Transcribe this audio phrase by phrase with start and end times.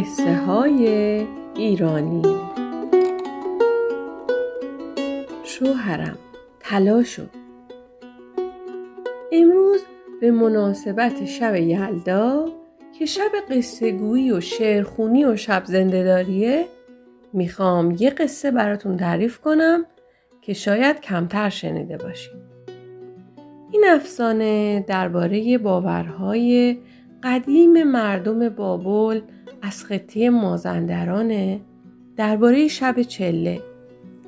[0.00, 0.86] قصه های
[1.56, 2.22] ایرانی
[5.44, 6.18] شوهرم
[6.60, 7.22] تلاشو
[9.32, 9.80] امروز
[10.20, 12.48] به مناسبت شب یلدا
[12.98, 16.64] که شب قصه گویی و شعرخونی و شب زندهداریه
[17.32, 19.86] می‌خوام یه قصه براتون تعریف کنم
[20.42, 22.42] که شاید کمتر شنیده باشیم.
[23.72, 26.78] این افسانه درباره باورهای
[27.22, 29.20] قدیم مردم بابل
[29.62, 31.60] از خطه مازندرانه
[32.16, 33.62] درباره شب چله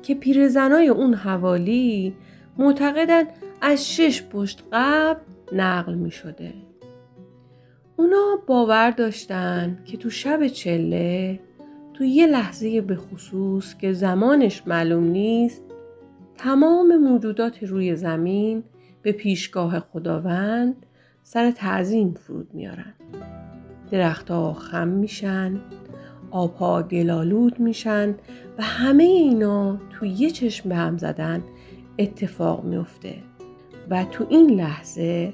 [0.01, 2.15] که پیرزنای اون حوالی
[2.57, 3.23] معتقدن
[3.61, 5.19] از شش پشت قبل
[5.53, 6.53] نقل می شده.
[7.97, 11.39] اونا باور داشتن که تو شب چله
[11.93, 15.63] تو یه لحظه به خصوص که زمانش معلوم نیست
[16.37, 18.63] تمام موجودات روی زمین
[19.01, 20.85] به پیشگاه خداوند
[21.23, 22.93] سر تعظیم فرود میارن.
[23.91, 25.61] درختها خم میشن،
[26.31, 28.15] آبها گلالود میشن
[28.57, 31.43] و همه اینا تو یه چشم به هم زدن
[31.99, 33.15] اتفاق میفته.
[33.89, 35.33] و تو این لحظه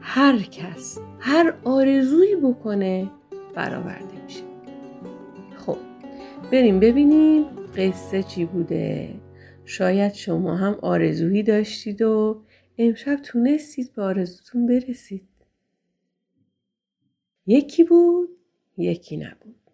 [0.00, 3.10] هر کس هر آرزویی بکنه
[3.54, 4.42] برآورده میشه.
[5.56, 5.76] خب
[6.52, 7.44] بریم ببینیم
[7.76, 9.14] قصه چی بوده.
[9.64, 12.42] شاید شما هم آرزویی داشتید و
[12.78, 15.22] امشب تونستید به آرزوتون برسید.
[17.46, 18.28] یکی بود
[18.78, 19.70] یکی نبود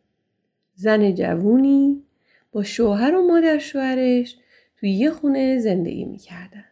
[0.75, 2.03] زن جوونی
[2.53, 4.37] با شوهر و مادر شوهرش
[4.77, 6.65] توی یه خونه زندگی می‌کردن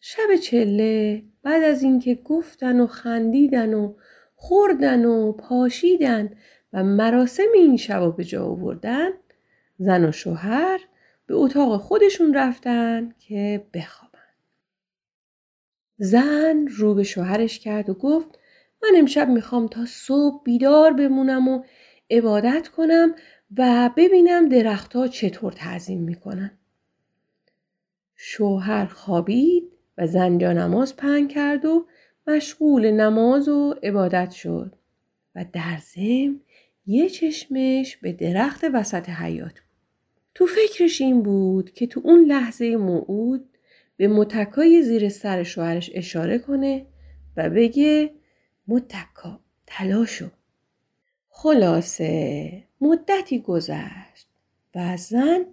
[0.00, 3.94] شب چله بعد از اینکه گفتن و خندیدن و
[4.34, 6.30] خوردن و پاشیدن
[6.72, 9.10] و مراسم این شب به جا آوردن
[9.78, 10.80] زن و شوهر
[11.26, 14.08] به اتاق خودشون رفتن که بخوابن.
[15.98, 18.37] زن رو به شوهرش کرد و گفت
[18.82, 21.62] من امشب می‌خوام تا صبح بیدار بمونم و
[22.10, 23.14] عبادت کنم
[23.56, 26.58] و ببینم درختها چطور تعظیم می‌کنن.
[28.16, 31.86] شوهر خوابید و زنجا نماز پنگ کرد و
[32.26, 34.74] مشغول نماز و عبادت شد
[35.34, 36.40] و در ضمن
[36.86, 39.68] یه چشمش به درخت وسط حیات بود.
[40.34, 43.48] تو فکرش این بود که تو اون لحظه موعود
[43.96, 46.86] به متکای زیر سر شوهرش اشاره کنه
[47.36, 48.10] و بگه
[48.68, 50.28] متکا تلاشو.
[51.28, 54.28] خلاصه مدتی گذشت
[54.74, 55.46] و زن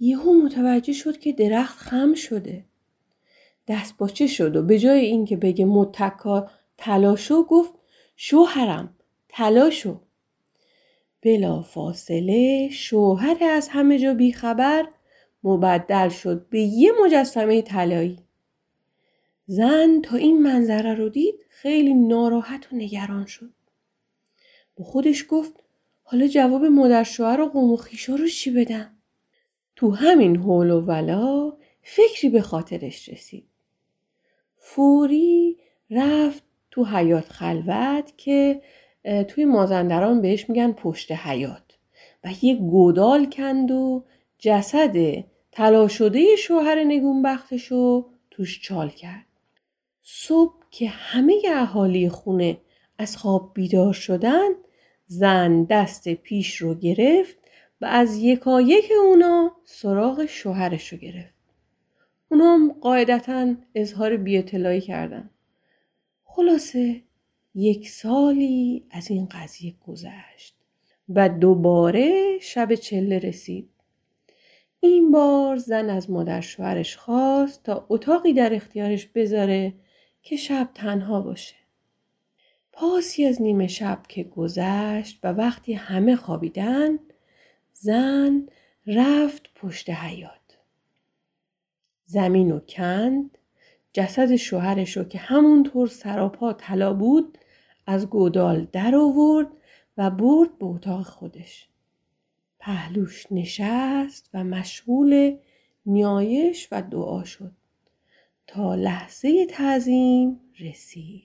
[0.00, 2.64] یهو متوجه شد که درخت خم شده.
[3.68, 7.72] دست باچه شد و به جای اینکه بگه متکا تلاشو گفت
[8.16, 8.96] شوهرم
[9.28, 10.00] تلاشو.
[11.22, 14.88] بلا فاصله شوهر از همه جا بیخبر
[15.44, 18.18] مبدل شد به یه مجسمه طلایی.
[19.52, 23.52] زن تا این منظره رو دید خیلی ناراحت و نگران شد.
[24.76, 25.64] با خودش گفت
[26.02, 28.96] حالا جواب مادر شوهر و قوم و خیشا رو چی بدم؟
[29.76, 33.44] تو همین حول و ولا فکری به خاطرش رسید.
[34.56, 35.56] فوری
[35.90, 38.62] رفت تو حیات خلوت که
[39.28, 41.78] توی مازندران بهش میگن پشت حیات
[42.24, 44.04] و یه گودال کند و
[44.38, 49.31] جسد طلا شده شوهر نگونبختشو توش چال کرد.
[50.02, 52.60] صبح که همه اهالی خونه
[52.98, 54.48] از خواب بیدار شدن
[55.06, 57.36] زن دست پیش رو گرفت
[57.80, 61.34] و از یکایک اونا سراغ شوهرش رو گرفت.
[62.30, 65.30] اونا قاعدتا اظهار بیاطلاعی کردن.
[66.24, 67.02] خلاصه
[67.54, 70.56] یک سالی از این قضیه گذشت
[71.08, 73.68] و دوباره شب چله رسید.
[74.80, 79.74] این بار زن از مادر شوهرش خواست تا اتاقی در اختیارش بذاره
[80.22, 81.54] که شب تنها باشه.
[82.72, 86.98] پاسی از نیمه شب که گذشت و وقتی همه خوابیدن
[87.72, 88.46] زن
[88.86, 90.58] رفت پشت حیات.
[92.06, 93.38] زمین و کند
[93.92, 97.38] جسد شوهرش رو که همونطور سراپا طلا بود
[97.86, 99.48] از گودال در آورد
[99.96, 101.68] و برد به اتاق خودش.
[102.58, 105.36] پهلوش نشست و مشغول
[105.86, 107.52] نیایش و دعا شد
[108.46, 111.22] تا لحظه تعظیم رسید.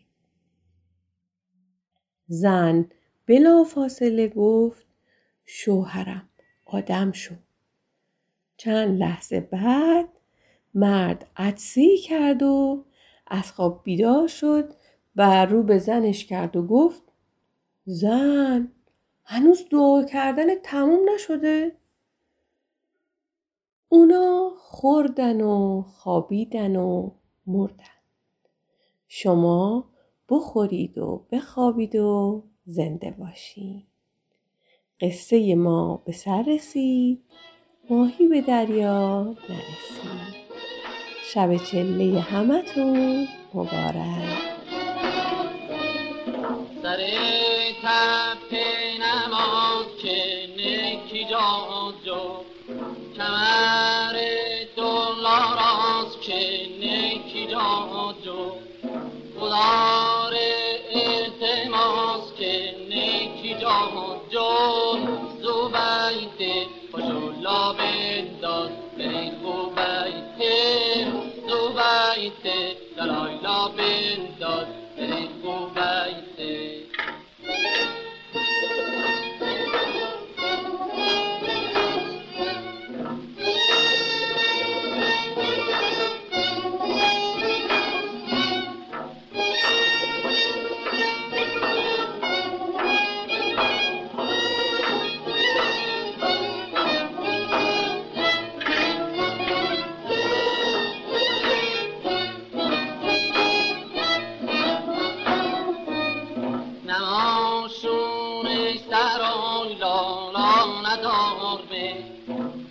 [2.28, 2.90] زن
[3.25, 4.86] بلا فاصله گفت
[5.46, 6.30] شوهرم
[6.66, 7.36] آدم شو.
[8.58, 10.10] چند لحظه بعد
[10.74, 12.86] مرد عدسی کرد و
[13.28, 14.74] از خواب بیدار شد
[15.16, 17.04] و رو به زنش کرد و گفت
[17.86, 18.72] زن
[19.24, 21.72] هنوز دعا کردن تموم نشده؟
[23.89, 27.12] اونا خوردن و خوابیدن و
[27.48, 27.86] مردن.
[29.07, 29.89] شما
[30.30, 33.88] بخورید و بخوابید و زنده باشید.
[35.01, 37.24] قصه ما به سر رسید
[37.89, 40.38] ماهی به دریا نرسید
[41.33, 44.38] شب چله همتون مبارک
[46.83, 46.98] سر
[47.83, 48.66] تپه
[49.00, 51.25] نماز که نکی
[52.06, 52.42] جا
[53.28, 54.18] کمر
[54.76, 58.52] دلاراز که نکی جا جو
[59.40, 60.32] خدا
[60.92, 64.48] التماس که نکی جا جو
[65.42, 70.40] زوبیت خوشولا بنداز بری خوبیت
[71.50, 72.44] زوبیت
[72.98, 74.77] دلایلا بنداز بری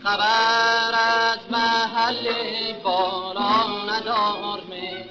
[0.07, 2.33] خبر از محل
[2.83, 5.05] بالا ندار به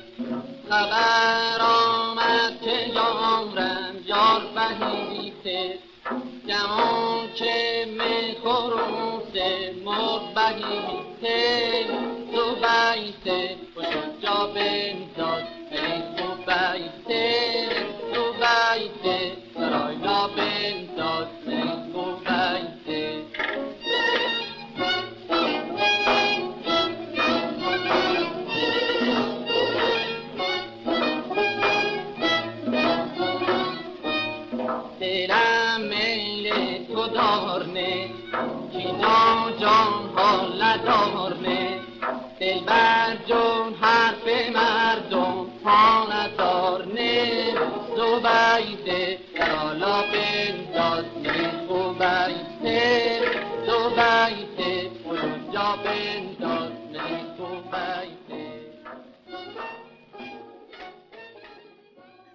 [0.69, 5.79] خبر آمد که یارم یار بهیته
[6.47, 11.85] گمان که می خروسه مرد بهیته
[12.33, 13.85] تو بیته خوش
[14.21, 15.04] جا بنداز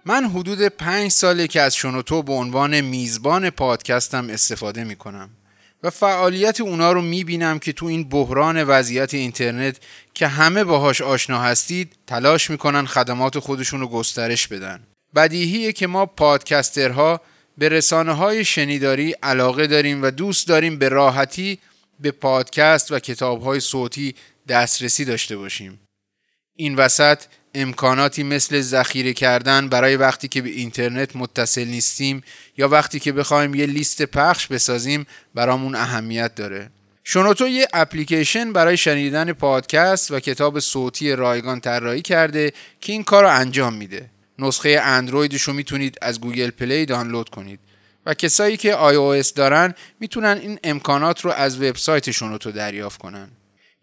[0.05, 5.29] من حدود پنج ساله که از شنوتو به عنوان میزبان پادکستم استفاده می کنم
[5.83, 9.77] و فعالیت اونا رو می بینم که تو این بحران وضعیت اینترنت
[10.13, 14.83] که همه باهاش آشنا هستید تلاش می‌کنن خدمات خودشون رو گسترش بدن.
[15.15, 17.21] بدیهیه که ما پادکسترها
[17.57, 21.59] به رسانه های شنیداری علاقه داریم و دوست داریم به راحتی
[21.99, 24.15] به پادکست و کتاب های صوتی
[24.47, 25.79] دسترسی داشته باشیم.
[26.55, 27.21] این وسط
[27.55, 32.23] امکاناتی مثل ذخیره کردن برای وقتی که به اینترنت متصل نیستیم
[32.57, 35.05] یا وقتی که بخوایم یه لیست پخش بسازیم
[35.35, 36.69] برامون اهمیت داره.
[37.03, 43.23] شنوتو یه اپلیکیشن برای شنیدن پادکست و کتاب صوتی رایگان طراحی کرده که این کار
[43.23, 44.09] رو انجام میده.
[44.39, 47.59] نسخه اندرویدش رو می‌تونید از گوگل پلی دانلود کنید
[48.05, 53.29] و کسایی که iOS دارن می‌تونن این امکانات رو از وبسایت شنوتو دریافت کنن.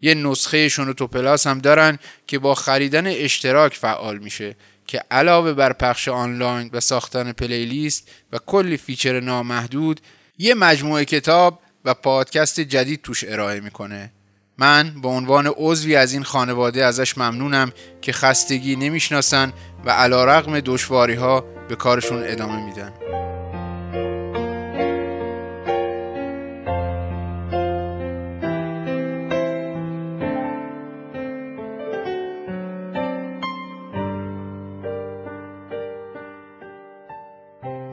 [0.01, 4.55] یه نسخه شنوتو پلاس هم دارن که با خریدن اشتراک فعال میشه
[4.87, 10.01] که علاوه بر پخش آنلاین و ساختن playlist و کلی feature نامحدود
[10.37, 14.11] یه مجموعه کتاب و پادکست جدید توش ارائه می‌کنه.
[14.57, 19.53] من به عنوان عضوی از این خانواده ازش ممنونم که خستگی نمی‌شناسن
[19.85, 22.93] و علی‌رغم دشواری ها به کارشون ادامه میدن.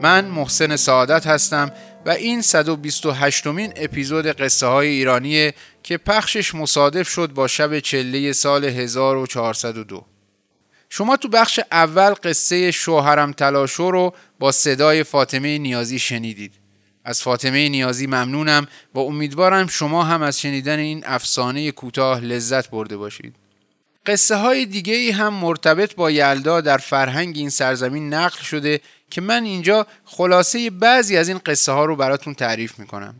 [0.01, 1.71] من محسن سعادت هستم
[2.05, 8.33] و این 128 مین اپیزود قصه های ایرانیه که پخشش مصادف شد با شب چله
[8.33, 10.05] سال 1402
[10.89, 16.53] شما تو بخش اول قصه شوهرم تلاشو رو با صدای فاطمه نیازی شنیدید.
[17.05, 22.97] از فاطمه نیازی ممنونم و امیدوارم شما هم از شنیدن این افسانه کوتاه لذت برده
[22.97, 23.35] باشید.
[24.05, 29.21] قصه های دیگه ای هم مرتبط با یلدا در فرهنگ این سرزمین نقل شده که
[29.21, 33.15] من اینجا خلاصه بعضی از این قصه ها رو براتون تعریف می‌کنم.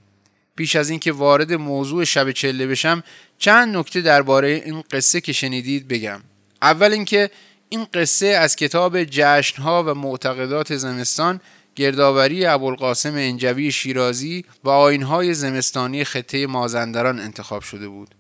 [0.56, 3.03] پیش از اینکه وارد موضوع شب چله بشم
[3.38, 6.22] چند نکته درباره این قصه که شنیدید بگم.
[6.62, 7.29] اول اینکه
[7.70, 11.41] این قصه از کتاب جشنها و معتقدات زمستان
[11.75, 18.17] گردآوری ابوالقاسم انجوی شیرازی و آینهای زمستانی خطه مازندران انتخاب شده بود.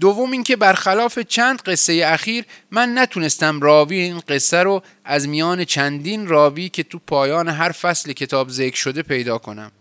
[0.00, 6.26] دوم اینکه برخلاف چند قصه اخیر من نتونستم راوی این قصه رو از میان چندین
[6.26, 9.72] راوی که تو پایان هر فصل کتاب ذکر شده پیدا کنم.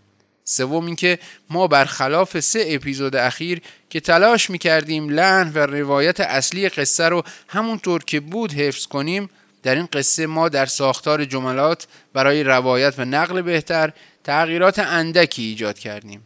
[0.44, 7.10] سوم اینکه ما برخلاف سه اپیزود اخیر که تلاش می‌کردیم لحن و روایت اصلی قصه
[7.10, 9.30] رو همونطور که بود حفظ کنیم
[9.64, 15.80] در این قصه ما در ساختار جملات برای روایت و نقل بهتر تغییرات اندکی ایجاد
[15.80, 16.26] کردیم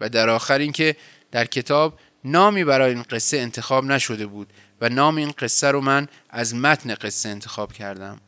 [0.00, 0.96] و در آخر اینکه
[1.30, 6.08] در کتاب نامی برای این قصه انتخاب نشده بود و نام این قصه رو من
[6.30, 8.20] از متن قصه انتخاب کردم.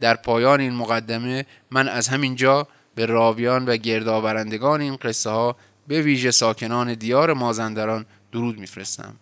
[0.00, 5.56] در پایان این مقدمه من از همین جا به راویان و گردآورندگان این قصه ها
[5.88, 9.16] به ویژه ساکنان دیار مازندران درود میفرستم.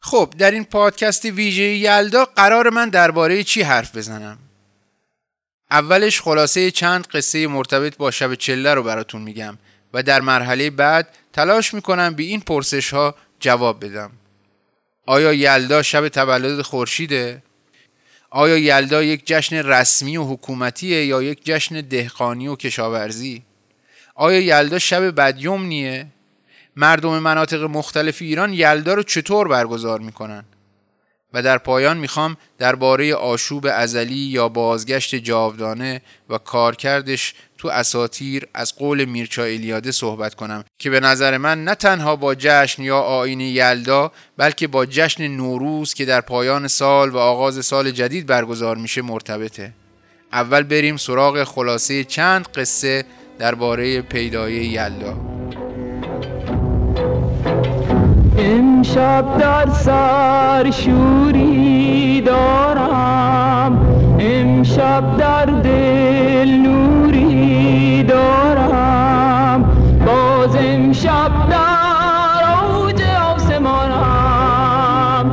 [0.00, 4.38] خب در این پادکست ویژه یلدا قرار من درباره چی حرف بزنم؟
[5.70, 9.58] اولش خلاصه چند قصه مرتبط با شب چله رو براتون میگم
[9.94, 14.10] و در مرحله بعد تلاش می‌کنم به این پرسش ها جواب بدم.
[15.06, 17.42] آیا یلدا شب تولد خورشیده؟
[18.30, 23.42] آیا یلدا یک جشن رسمی و حکومتیه یا یک جشن دهقانی و کشاورزی؟
[24.14, 26.06] آیا یلدا شب بدیومنیه
[26.76, 30.44] مردم مناطق مختلف ایران یلدا رو چطور برگزار می‌کنن؟
[31.34, 38.76] و در پایان می‌خوام درباره آشوب ازلی یا بازگشت جاودانه و کارکردش تو اساتیر از
[38.76, 43.40] قول میرچا الیاده صحبت کنم که به نظر من نه تنها با جشن یا آین
[43.40, 49.02] یلدا بلکه با جشن نوروز که در پایان سال و آغاز سال جدید برگزار میشه
[49.02, 49.72] مرتبطه.
[50.32, 53.04] اول بریم سراغ خلاصه چند قصه
[53.38, 55.41] درباره پیدایه یلدا.
[58.44, 63.78] امشب در سر شوری دارم.
[64.20, 69.62] امشب در دل نوری دارم.
[70.06, 73.02] باز امشب در اوج
[73.34, 75.30] آسمانم.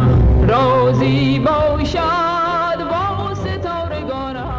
[0.47, 4.49] رازی باشد با ستارگانم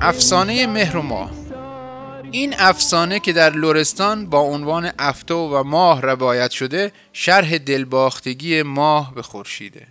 [0.00, 1.37] افسانه مهر و ماه.
[2.30, 9.14] این افسانه که در لورستان با عنوان افتو و ماه روایت شده شرح دلباختگی ماه
[9.14, 9.86] به خورشیده.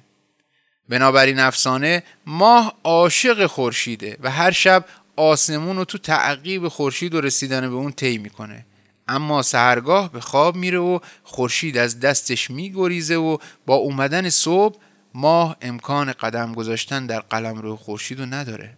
[0.90, 7.62] بنابراین افسانه ماه عاشق خورشیده و هر شب آسمون رو تو تعقیب خورشید و رسیدن
[7.62, 8.66] به اون طی می‌کنه.
[9.08, 14.80] اما سهرگاه به خواب میره و خورشید از دستش میگریزه و با اومدن صبح
[15.14, 18.74] ماه امکان قدم گذاشتن در قلم رو خورشید رو نداره.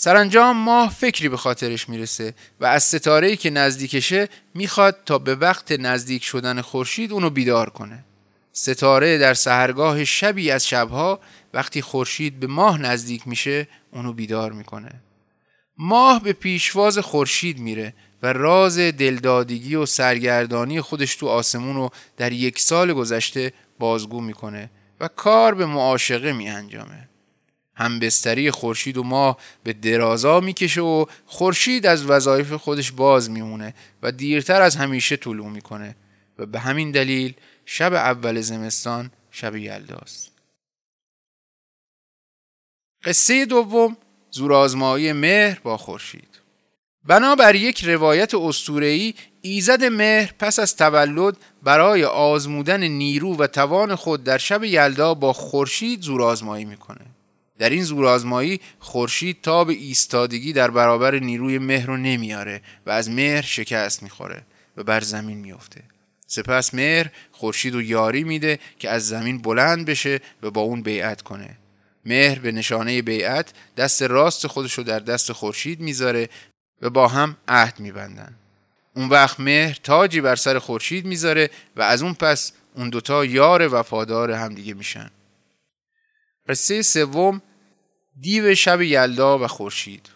[0.00, 5.72] سرانجام ماه فکری به خاطرش می‌رسه و از ستاره‌ای که نزدیکشه می‌خواد تا به وقت
[5.72, 8.04] نزدیک شدن خورشید اونو بیدار کنه.
[8.52, 11.20] ستاره در سهرگاه شبی از شبها
[11.54, 14.90] وقتی خورشید به ماه نزدیک میشه اونو بیدار می‌کنه.
[15.78, 22.32] ماه به پیشواز خورشید میره و راز دلدادگی و سرگردانی خودش تو آسمون رو در
[22.32, 27.08] یک سال گذشته بازگو می‌کنه و کار به معاشقه می انجامه.
[27.78, 34.12] همبستری خورشید و ماه به درازا می‌کشه و خورشید از وظایف خودش باز میمونه و
[34.12, 35.96] دیرتر از همیشه طلوع می‌کنه
[36.38, 37.34] و به همین دلیل
[37.66, 40.32] شب اول زمستان شب یلداست.
[43.04, 43.96] قصه دوم
[44.30, 46.28] زورآزمایی مهر با خورشید.
[47.04, 54.24] بنابر یک روایت اسطوره‌ای ایزد مهر پس از تولد برای آزمودن نیرو و توان خود
[54.24, 57.17] در شب یلدا با خورشید زورآزمایی می‌کنه.
[57.58, 63.10] در این زورآزمایی خورشید تا به ایستادگی در برابر نیروی مهر رو نمیاره و از
[63.10, 64.42] مهر شکست می‌خوره
[64.76, 65.82] و بر زمین میفته
[66.26, 71.22] سپس مهر خورشید رو یاری میده که از زمین بلند بشه و با اون بیعت
[71.22, 71.56] کنه.
[72.04, 76.28] مهر به نشانه بیعت دست راست خودش رو در دست خورشید می‌ذاره
[76.82, 78.34] و با هم عهد میبندن.
[78.96, 83.74] اون وقت مهر تاجی بر سر خورشید می‌ذاره و از اون پس اون دوتا یار
[83.74, 85.10] وفادار همدیگه میشن.
[86.48, 87.42] قصه سوم
[88.20, 90.08] دیو شب یلدا و خورشید.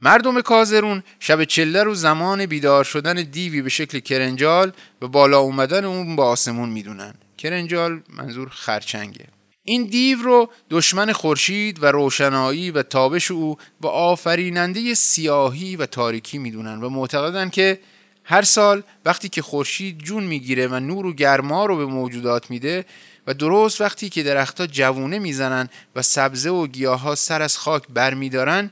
[0.00, 5.84] مردم کازرون شب چله رو زمان بیدار شدن دیوی به شکل کرنجال و بالا اومدن
[5.84, 7.14] اون با آسمون می‌دونن.
[7.38, 9.26] کرنجال منظور خرچنگه.
[9.62, 16.38] این دیو رو دشمن خورشید و روشنایی و تابش او و آفریننده سیاهی و تاریکی
[16.38, 17.80] می‌دونن و معتقدن که
[18.24, 22.84] هر سال وقتی که خورشید جون می‌گیره و نور و گرما رو به موجودات میده
[23.26, 28.70] و درست وقتی که درختها جوونه می‌زنن و سبزه و گیاها سر از خاک برمیدارن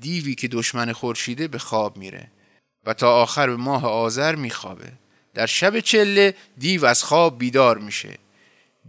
[0.00, 2.28] دیوی که دشمن خورشیده به خواب میره
[2.86, 4.92] و تا آخر به ماه آذر میخوابه.
[5.34, 8.18] در شب چله دیو از خواب بیدار میشه.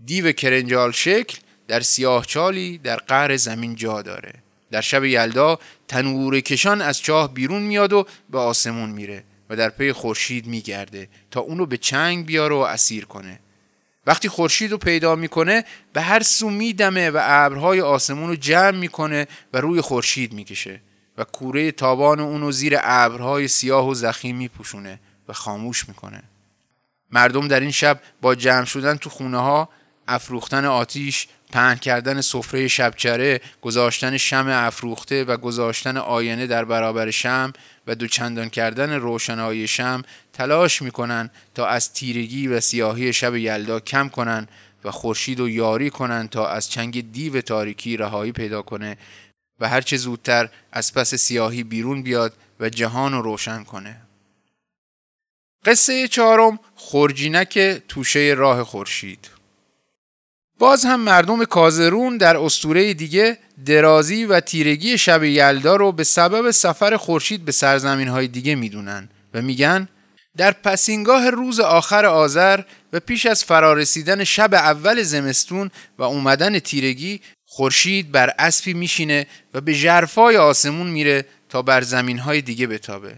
[0.05, 1.37] دیو کرنجال شکل
[1.67, 4.33] در سیاه چالی در قعر زمین جا داره.
[4.71, 9.69] در شب یلدا تنور کشان از چاه بیرون میاد و به آسمون میره و در
[9.69, 13.39] پی خورشید میگرده تا اونو به چنگ بیاره و اسیر کنه.
[14.05, 15.63] وقتی خورشید رو پیدا می‌کنه
[15.93, 20.81] به هر سو میدمه و ابرهای آسمون رو جمع می‌کنه و روی خورشید می‌کشه
[21.17, 26.23] و کوره تابان اونو زیر ابرهای سیاه و زخیم میپوشونه و خاموش می‌کنه.
[27.11, 29.69] مردم در این شب با جمع شدن تو خونه ها
[30.07, 37.53] افروختن آتیش پهن کردن سفره شبچره گذاشتن شم افروخته و گذاشتن آینه در برابر شم
[37.87, 40.01] و دوچندان کردن روشنایی شم
[40.39, 44.47] تلاش می‌کنن تا از تیرگی و سیاهی شب یلدا کم کنن
[44.83, 48.97] و خورشید و یاری کنن تا از چنگ دیو تاریکی رهایی پیدا کنه
[49.59, 54.01] و هرچه زودتر از پس سیاهی بیرون بیاد و جهان رو روشن کنه.
[55.65, 59.29] قصه چهارم خورجینک توشه راه خورشید.
[60.59, 66.51] باز هم مردم کازرون در استوره دیگه درازی و تیرگی شب یلدا رو به سبب
[66.51, 69.89] سفر خورشید به سرزمین های دیگه می‌دونن و میگن
[70.39, 72.61] در پسینگاه روز آخر آذر
[72.93, 79.61] و پیش از فرارسیدن شب اول زمستون و اومدن تیرگی خورشید بر اسبی میشینه و
[79.61, 83.15] به ژرفای آسمون میره تا بر زمین های دیگه بتابه.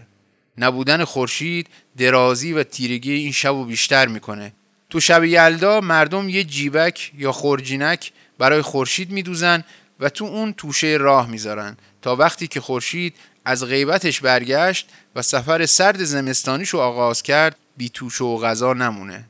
[0.58, 1.66] نبودن خورشید
[1.98, 4.52] درازی و تیرگی این شب رو بیشتر می‌کنه.
[4.90, 9.64] تو شب یلدا مردم یه جیبک یا خورجینک برای خورشید میدوزن
[10.00, 15.66] و تو اون توشه راه می‌ذارن تا وقتی که خورشید از غیبتش برگشت و سفر
[15.66, 19.24] سرد زمستانیشو آغاز کرد بی توشه و غذا نمونه.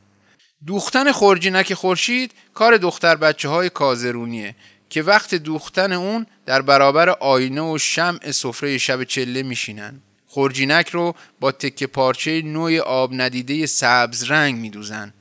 [0.66, 4.54] دوختن خورجینک خورشید کار دختر بچه های کازرونیه
[4.90, 10.02] که وقت دوختن اون در برابر آینه و شمع سفره شب چله میشینن.
[10.26, 15.12] خورجینک رو با تکه پارچه نوع آب ندیده سبز رنگ میدوزن.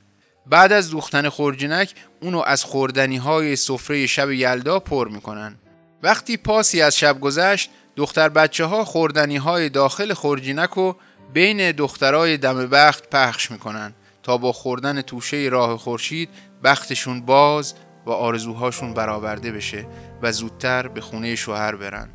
[0.46, 5.58] بعد از دوختن خورجینک اونو از خوردنی های سفره شب یلدا پر می‌کنن.
[6.02, 10.96] وقتی پاسی از شب گذشت دختر بچه ها خوردنی های داخل خورجینک رو
[11.32, 16.28] بین دخترای دم بخت پخش می‌کنن تا با خوردن توشه راه خورشید
[16.64, 17.74] بختشون باز
[18.06, 19.86] و آرزوهاشون برآورده بشه
[20.22, 22.08] و زودتر به خونه شوهر برن.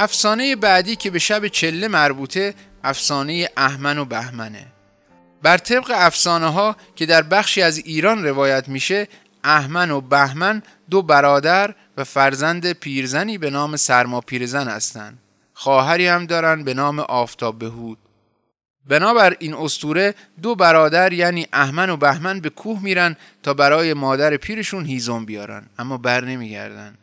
[0.00, 4.66] افسانه بعدی که به شب چله مربوطه افسانه احمن و بهمنه.
[5.42, 9.08] بر طبق افسانه ها که در بخشی از ایران روایت میشه
[9.44, 15.18] احمن و بهمن دو برادر و فرزند پیرزنی به نام سرما پیرزن هستند.
[15.54, 17.98] خواهری هم دارن به نام آفتاب بهود.
[18.86, 24.36] بنابر این استوره دو برادر یعنی احمن و بهمن به کوه میرن تا برای مادر
[24.36, 26.94] پیرشون هیزم بیارن اما بر نمیگردن.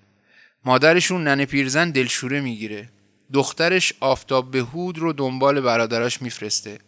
[0.66, 2.90] مادرشون ننه پیرزن دلشوره می‌گیره.
[3.34, 6.80] دخترش آفتاب بهود رو دنبال برادراش میفرسته.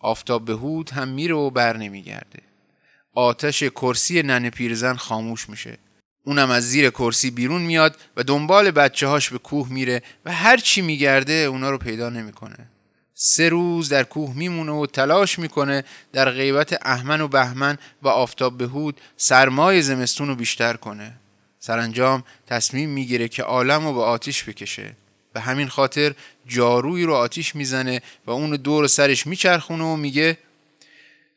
[0.00, 2.38] آفتاب بهود هم میره و بر نمیگرده.
[3.14, 5.78] آتش کرسی ننه پیرزن خاموش میشه.
[6.26, 10.56] اونم از زیر کرسی بیرون میاد و دنبال بچه هاش به کوه میره و هر
[10.56, 12.68] چی میگرده اونا رو پیدا نمی‌کنه.
[13.14, 18.58] سه روز در کوه میمونه و تلاش می‌کنه در غیبت احمن و بهمن و آفتاب
[18.58, 21.12] بهود سرمای زمستون رو بیشتر کنه.
[21.66, 24.96] سرانجام تصمیم می‌گیره که عالم رو به آتیش بکشه
[25.32, 26.14] به همین خاطر
[26.46, 30.38] جاروی رو آتیش می‌زنه و اون دور سرش میچرخونه و میگه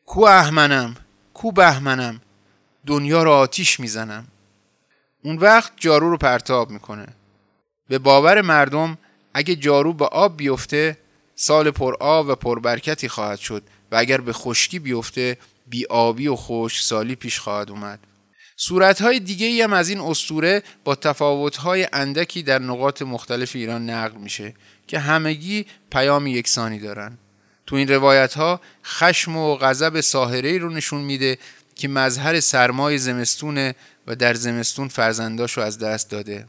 [0.06, 0.96] کو احمنم
[1.34, 2.22] کو بهمنم
[2.86, 4.28] دنیا رو آتیش می‌زنم.
[5.24, 7.08] اون وقت جارو رو پرتاب می‌کنه.
[7.88, 8.98] به باور مردم
[9.34, 10.98] اگه جارو به آب بیفته
[11.36, 15.38] سال پر آب و پربرکتی خواهد شد و اگر به خشکی بیفته
[15.68, 18.00] بی آبی و خشک سالی پیش خواهد اومد.
[18.60, 24.54] صورتهای دیگه هم از این استوره با تفاوتهای اندکی در نقاط مختلف ایران نقل میشه
[24.88, 27.18] که همگی پیام یکسانی دارن.
[27.66, 31.38] تو این روایت ها خشم و غضب ساهره رو نشون میده
[31.76, 33.76] که مظهر سرمای زمستونه
[34.08, 36.48] و در زمستون فرزنداشو از دست داده.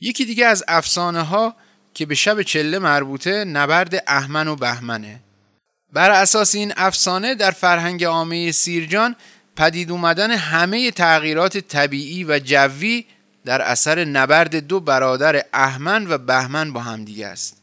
[0.00, 1.56] یکی دیگه از افسانه ها
[1.94, 5.20] که به شب چله مربوطه نبرد احمن و بهمنه.
[5.92, 9.16] بر اساس این افسانه در فرهنگ عامه سیرجان
[9.56, 13.04] پدید اومدن همه تغییرات طبیعی و جوی
[13.44, 17.56] در اثر نبرد دو برادر احمن و بهمن با همدیگه است.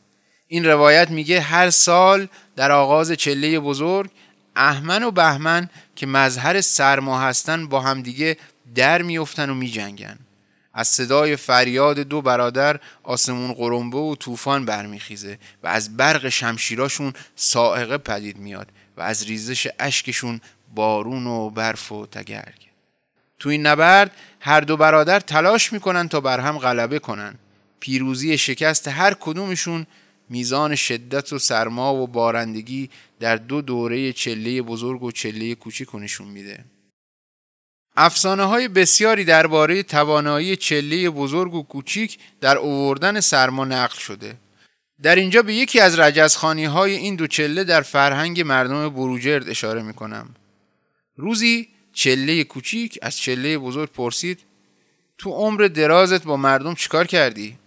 [0.47, 4.09] این روایت میگه هر سال در آغاز چله بزرگ
[4.55, 8.37] احمن و بهمن که مظهر سرما هستن با همدیگه
[8.75, 10.19] در میفتن و میجنگن.
[10.73, 17.97] از صدای فریاد دو برادر آسمون قرنبه و طوفان برمیخیزه و از برق شمشیراشون سائقه
[17.97, 20.41] پدید میاد و از ریزش اشکشون
[20.75, 22.69] بارون و برف و تگرگ.
[23.39, 27.35] تو این نبرد هر دو برادر تلاش می‌کنن تا بر هم غلبه کنن.
[27.79, 29.87] پیروزی شکست هر کدومشون
[30.29, 36.27] میزان شدت و سرما و بارندگی در دو دوره چله بزرگ و چله کوچیک نشون
[36.27, 36.65] میده.
[37.97, 44.35] افسانه های بسیاری درباره توانایی چله بزرگ و کوچیک در اووردن سرما نقل شده.
[45.01, 49.81] در اینجا به یکی از رجزخانی های این دو چله در فرهنگ مردم بروجرد اشاره
[49.81, 50.29] می کنم.
[51.19, 54.39] روزی چله کوچیک از چله بزرگ پرسید
[55.17, 57.57] تو عمر درازت با مردم چیکار کردی؟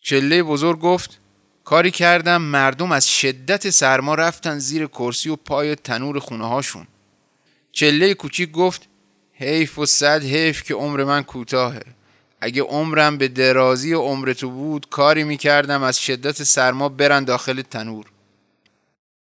[0.00, 1.18] چله بزرگ گفت
[1.64, 6.86] کاری کردم مردم از شدت سرما رفتن زیر کرسی و پای تنور خونه هاشون.
[7.72, 8.88] چله کوچیک گفت
[9.32, 11.84] حیف و صد حیف که عمر من کوتاهه.
[12.40, 18.06] اگه عمرم به درازی عمر تو بود کاری می‌کردم از شدت سرما برن داخل تنور.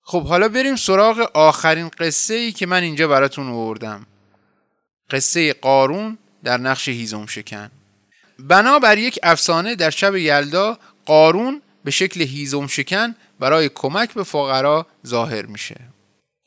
[0.07, 4.05] خب حالا بریم سراغ آخرین قصه ای که من اینجا براتون آوردم.
[5.09, 7.71] قصه قارون در نقش هیزم شکن.
[8.39, 14.87] بنابر یک افسانه در شب یلدا قارون به شکل هیزم شکن برای کمک به فقرا
[15.07, 15.75] ظاهر میشه.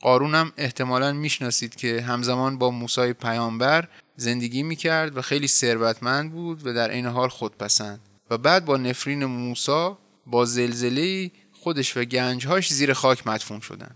[0.00, 6.66] قارون هم احتمالا می‌شناسید که همزمان با موسی پیامبر زندگی می‌کرد و خیلی ثروتمند بود
[6.66, 9.90] و در این حال خودپسند و بعد با نفرین موسی
[10.26, 11.30] با زلزله
[11.62, 13.90] خودش و گنجهاش زیر خاک مدفون شدن.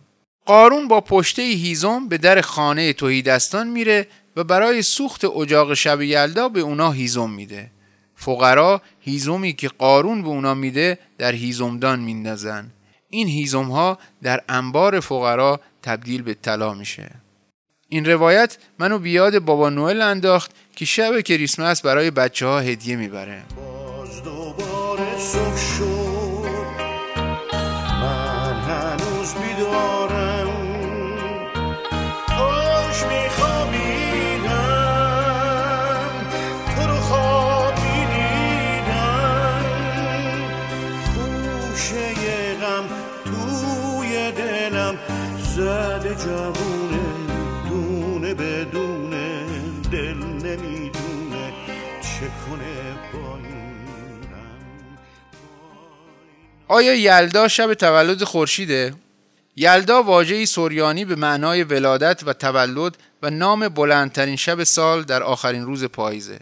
[0.47, 6.49] قارون با پشته هیزم به در خانه توهیدستان میره و برای سوخت اجاق شب یلدا
[6.49, 7.71] به اونا هیزم میده.
[8.17, 12.71] فقرا هیزومی که قارون به اونا میده در هیزمدان میندازن.
[13.11, 17.11] این هیزم ها در انبار فقرا تبدیل به طلا میشه.
[17.89, 23.43] این روایت منو بیاد بابا نوئل انداخت که شب کریسمس برای بچه ها هدیه می‌بره.
[23.57, 25.19] باز دوباره
[46.15, 47.01] جوونه
[47.69, 49.47] دونه بدونه
[49.93, 51.53] دل نمی‌دونه
[52.03, 53.39] چه کنه با
[56.69, 58.95] آیا یلدا شب تولد خورشیده؟
[59.57, 65.63] یلدا واژه‌ای سوریانی به معنای ولادت و تولد و نام بلندترین شب سال در آخرین
[65.63, 66.41] روز پاییزه.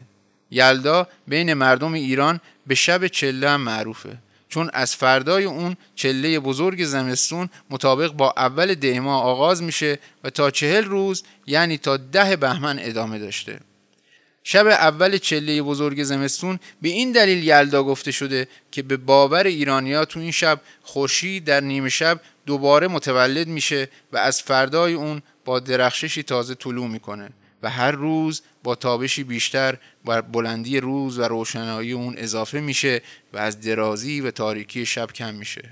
[0.51, 4.19] یلدا بین مردم ایران به شب چله معروفه
[4.51, 10.51] چون از فردای اون چله بزرگ زمستون مطابق با اول دیما آغاز میشه و تا
[10.51, 13.61] چهل روز یعنی تا ده بهمن ادامه داشته.
[14.45, 20.05] شب اول چله بزرگ زمستون به این دلیل یلدا گفته شده که به باور ایرانیا
[20.05, 25.61] تو این شب خورشید در نیمه شب دوباره متولد میشه و از فردای اون با
[25.61, 27.31] درخششی تازه طلوع می‌کنه
[27.63, 33.39] و هر روز با تابشی بیشتر بر بلندی روز و روشنایی اون اضافه میشه و
[33.39, 35.71] از درازی و تاریکی شب کم میشه.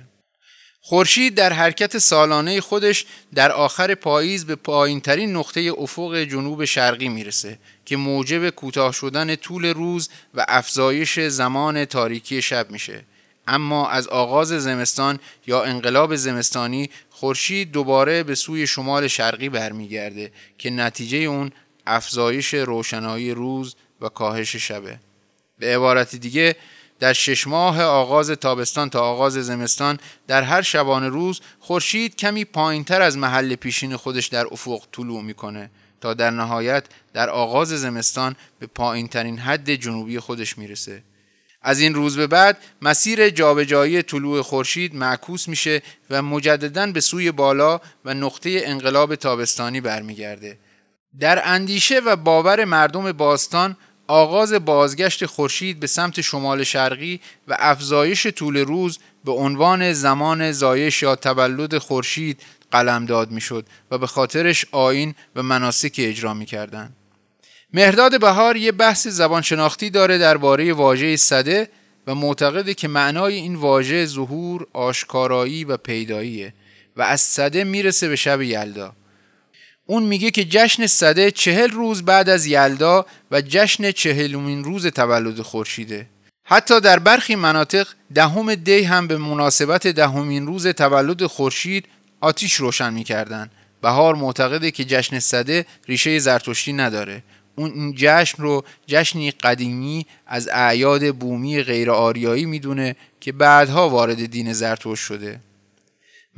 [0.80, 7.08] خورشید در حرکت سالانه خودش در آخر پاییز به پایین ترین نقطه افق جنوب شرقی
[7.08, 13.04] می‌رسه که موجب کوتاه شدن طول روز و افزایش زمان تاریکی شب میشه.
[13.46, 20.70] اما از آغاز زمستان یا انقلاب زمستانی خورشید دوباره به سوی شمال شرقی برمیگرده که
[20.70, 21.52] نتیجه اون
[21.88, 25.00] افزایش روشنایی روز و کاهش شبه.
[25.58, 26.56] به عبارت دیگه
[27.00, 33.02] در شش ماه آغاز تابستان تا آغاز زمستان در هر شبانه روز خورشید کمی پایینتر
[33.02, 35.70] از محل پیشین خودش در افق طلوع می‌کنه
[36.00, 41.02] تا در نهایت در آغاز زمستان به پایینترین حد جنوبی خودش می‌رسه.
[41.62, 47.32] از این روز به بعد مسیر جابجایی طلوع خورشید معکوس میشه و مجددا به سوی
[47.32, 50.58] بالا و نقطه انقلاب تابستانی برمیگرده.
[51.20, 53.76] در اندیشه و باور مردم باستان
[54.06, 61.02] آغاز بازگشت خورشید به سمت شمال شرقی و افزایش طول روز به عنوان زمان زایش
[61.02, 66.96] یا تولد خورشید قلمداد می‌شد و به خاطرش آین و مناسک اجرا می‌کردند.
[67.74, 71.68] مهرداد بهار یه بحث زبان شناختی داره درباره واژه صده
[72.06, 76.54] و معتقده که معنای این واژه ظهور، آشکارایی و پیداییه
[76.96, 78.92] و از صده می‌رسه به شب یلدا.
[79.90, 85.42] اون میگه که جشن صده چهل روز بعد از یلدا و جشن چهلمین روز تولد
[85.42, 86.06] خورشیده.
[86.44, 91.84] حتی در برخی مناطق دهم دی هم به مناسبت دهمین روز تولد خورشید
[92.20, 93.50] آتیش روشن می‌کردن.
[93.82, 97.22] بهار معتقده که جشن صده ریشه زرتشتی نداره.
[97.56, 104.26] اون این جشن رو جشنی قدیمی از اعیاد بومی غیر آریایی می‌دونه که بعدها وارد
[104.26, 105.40] دین زرتشت شده.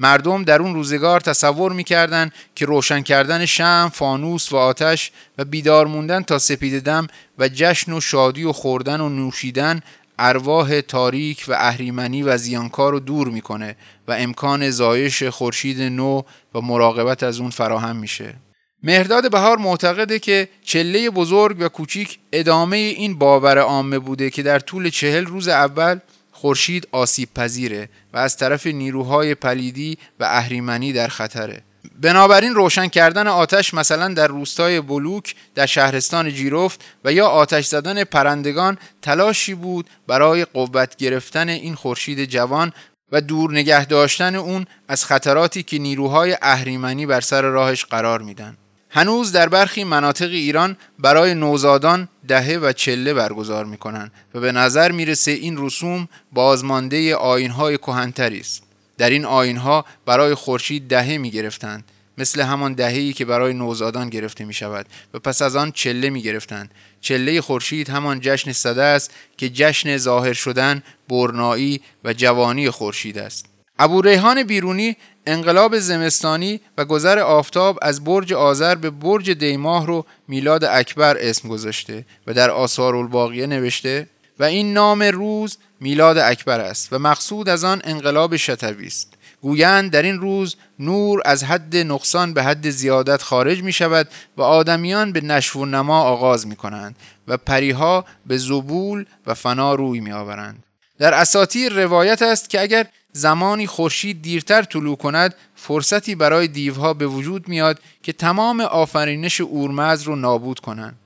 [0.00, 5.86] مردم در اون روزگار تصور می‌کردند که روشن کردن شم، فانوس و آتش و بیدار
[5.86, 7.06] موندن تا سپید دم
[7.38, 9.80] و جشن و شادی و خوردن و نوشیدن
[10.18, 13.76] ارواح تاریک و اهریمنی و زیانکار رو دور می‌کنه
[14.08, 16.22] و امکان زایش خورشید نو
[16.54, 18.34] و مراقبت از اون فراهم میشه.
[18.82, 24.58] مهرداد بهار معتقده که چله بزرگ و کوچیک ادامه این باور عامه بوده که در
[24.58, 25.98] طول چهل روز اول
[26.40, 31.62] خورشید آسیب پذیره و از طرف نیروهای پلیدی و اهریمنی در خطره
[32.00, 38.04] بنابراین روشن کردن آتش مثلا در روستای بلوک در شهرستان جیرفت و یا آتش زدن
[38.04, 42.72] پرندگان تلاشی بود برای قوت گرفتن این خورشید جوان
[43.12, 48.56] و دور نگه داشتن اون از خطراتی که نیروهای اهریمنی بر سر راهش قرار میدن.
[48.90, 54.92] هنوز در برخی مناطق ایران برای نوزادان دهه و چله برگزار می‌کنن و به نظر
[54.92, 58.62] می‌رسه این رسوم بازمانده آینهای کهنتری است.
[58.98, 61.84] در این آینها برای خورشید دهه می گرفتند
[62.18, 66.22] مثل همان دهه‌ای که برای نوزادان گرفته می شود و پس از آن چله می
[66.22, 73.18] گرفتند چله خورشید همان جشن صده است که جشن ظاهر شدن برنایی و جوانی خورشید
[73.18, 73.46] است
[73.78, 80.06] ابو ریحان بیرونی انقلاب زمستانی و گذر آفتاب از برج آذر به برج دیماه رو
[80.28, 84.06] میلاد اکبر اسم گذاشته و در آثار الباقیه نوشته
[84.38, 89.90] و این نام روز میلاد اکبر است و مقصود از آن انقلاب شتوی است گویند
[89.90, 95.12] در این روز نور از حد نقصان به حد زیادت خارج می شود و آدمیان
[95.12, 96.96] به نشو و نما آغاز می کنند
[97.28, 100.64] و پریها به زبول و فنا روی می آورند.
[100.98, 107.06] در اساطیر روایت است که اگر زمانی خورشید دیرتر طلوع کند فرصتی برای دیوها به
[107.06, 110.96] وجود میاد که تمام آفرینش اورمز رو نابود کنند.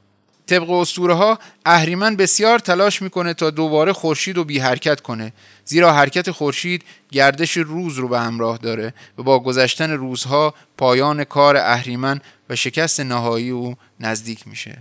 [0.46, 5.32] طبق اسطوره ها اهریمن بسیار تلاش می‌کنه تا دوباره خورشید رو بی حرکت کنه
[5.64, 11.56] زیرا حرکت خورشید گردش روز رو به همراه داره و با گذشتن روزها پایان کار
[11.56, 14.78] اهریمن و شکست نهایی او نزدیک میشه.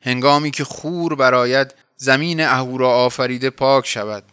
[0.00, 4.24] هنگامی که خور براید زمین اهورا آفریده پاک شود.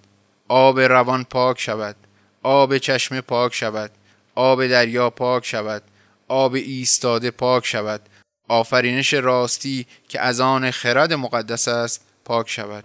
[0.49, 1.95] آب روان پاک شود.
[2.43, 3.91] آب چشمه پاک شود.
[4.35, 5.83] آب دریا پاک شود.
[6.27, 8.01] آب ایستاده پاک شود.
[8.47, 12.83] آفرینش راستی که از آن خرد مقدس است پاک شود.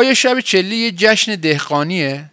[0.00, 2.30] آیا شب چله یه جشن دهقانیه؟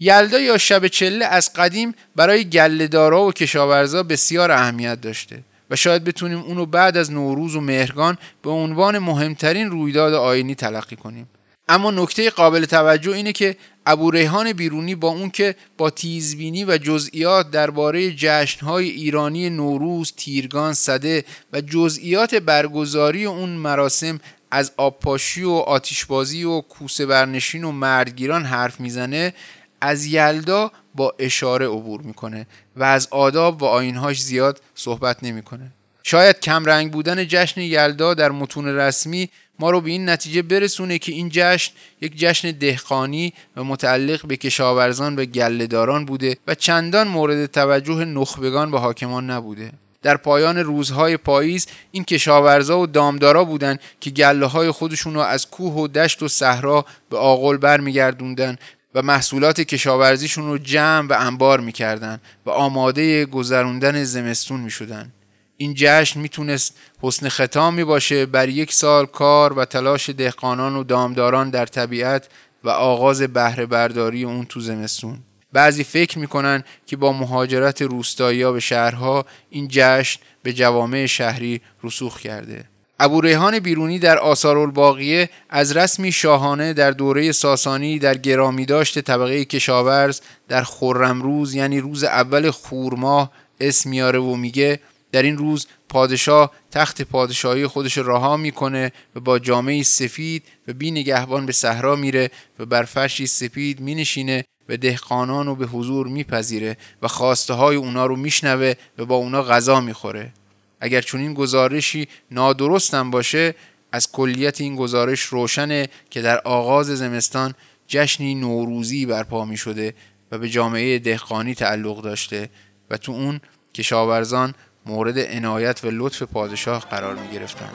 [0.00, 6.04] یلدا یا شب چله از قدیم برای گلهدارا و کشاورزا بسیار اهمیت داشته و شاید
[6.04, 11.28] بتونیم اونو بعد از نوروز و مهرگان به عنوان مهمترین رویداد آینی تلقی کنیم
[11.68, 16.78] اما نکته قابل توجه اینه که ابو ریحان بیرونی با اون که با تیزبینی و
[16.78, 25.50] جزئیات درباره جشنهای ایرانی نوروز، تیرگان، صده و جزئیات برگزاری اون مراسم از آبپاشی و
[25.50, 29.34] آتیشبازی و کوسه برنشین و مردگیران حرف می‌زنه
[29.80, 35.72] از یلدا با اشاره عبور می‌کنه و از آداب و آینهاش زیاد صحبت نمی‌کنه.
[36.02, 41.12] شاید کمرنگ بودن جشن یلدا در متون رسمی ما رو به این نتیجه برسونه که
[41.12, 47.46] این جشن یک جشن دهقانی و متعلق به کشاورزان و گلهداران بوده و چندان مورد
[47.46, 49.72] توجه نخبگان و حاکمان نبوده.
[50.02, 55.50] در پایان روزهای پاییز این کشاورزا و دامدارا بودند که گله های خودشون رو از
[55.50, 58.56] کوه و دشت و صحرا به آغل برمیگردوندن
[58.94, 65.12] و محصولات کشاورزیشون رو جمع و انبار می‌کردن و آماده گذروندن زمستون می‌شدن.
[65.56, 71.50] این جشن می‌تونست حسن ختامی باشه بر یک سال کار و تلاش دهقانان و دامداران
[71.50, 72.28] در طبیعت
[72.64, 75.18] و آغاز بهره برداری اون تو زمستون.
[75.52, 82.20] بعضی فکر می‌کنن که با مهاجرت روستایی به شهرها این جشن به جوامع شهری رسوخ
[82.20, 82.64] کرده.
[83.02, 88.98] ابو ریحان بیرونی در آثار الباقیه از رسمی شاهانه در دوره ساسانی در گرامی داشت
[88.98, 90.64] طبقه کشاورز در
[91.00, 94.80] روز یعنی روز اول خورماه اسم میاره و میگه
[95.12, 100.90] در این روز پادشاه تخت پادشاهی خودش رها می‌کنه و با جامعه سفید و بی
[100.90, 106.76] نگهبان به صحرا میره و بر فرشی سپید مینشینه و دهقانان رو به حضور میپذیره
[107.02, 110.32] و خواسته های اونا رو میشنوه و با اونا غذا می‌خوره
[110.80, 113.54] اگر چون این گزارشی نادرستم باشه
[113.92, 117.54] از کلیت این گزارش روشنه که در آغاز زمستان
[117.88, 119.94] جشنی نوروزی برپا می شده
[120.32, 122.50] و به جامعه دهقانی تعلق داشته
[122.90, 123.40] و تو اون
[123.74, 124.54] کشاورزان
[124.86, 127.70] مورد عنایت و لطف پادشاه قرار می گرفتن.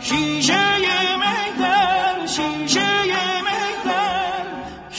[0.00, 2.89] شیشه میدن شیشه میدن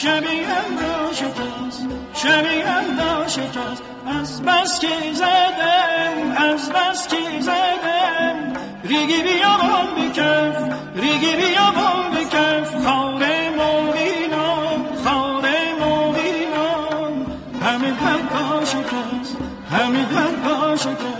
[0.01, 0.47] شبیه
[0.81, 3.83] را شکست شبیه را شکست.
[4.19, 8.53] از بس که زدم از بس که زدم.
[8.83, 12.85] ریگی بیابان بکف ریگی بیابان بکف.
[12.85, 17.25] خاره موینان خاره موینان
[17.63, 19.37] همه پر شکست
[19.71, 20.05] همه
[20.43, 21.10] پر شکست.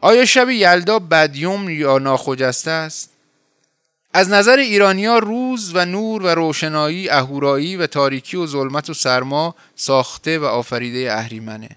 [0.00, 3.10] آیا شب یلدا بدیوم یا ناخجسته است؟
[4.14, 9.54] از نظر ایرانیا روز و نور و روشنایی اهورایی و تاریکی و ظلمت و سرما
[9.74, 11.68] ساخته و آفریده اهریمنه.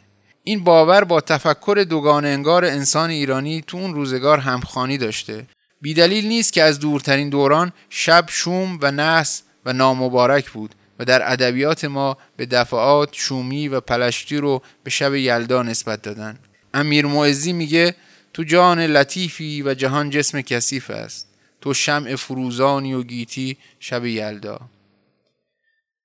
[0.44, 5.48] این باور با تفکر دوگان انگار انسان ایرانی تو اون روزگار همخانی داشته.
[5.82, 11.32] بیدلیل نیست که از دورترین دوران شب شوم و نحس و نامبارک بود و در
[11.32, 16.40] ادبیات ما به دفعات شومی و پلشتی رو به شب یلدا نسبت دادن.
[16.74, 17.96] امیر معزی میگه
[18.34, 21.28] تو جان لطیفی و جهان جسم کثیف است.
[21.62, 24.60] تو شمع فروزانی و گیتی شب یلدا.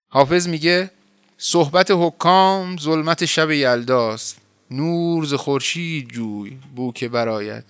[0.08, 0.90] حافظ میگه
[1.38, 4.36] صحبت حکام ظلمت شب یلداست
[4.70, 7.64] نور ز خورشید جوی بو که برایت.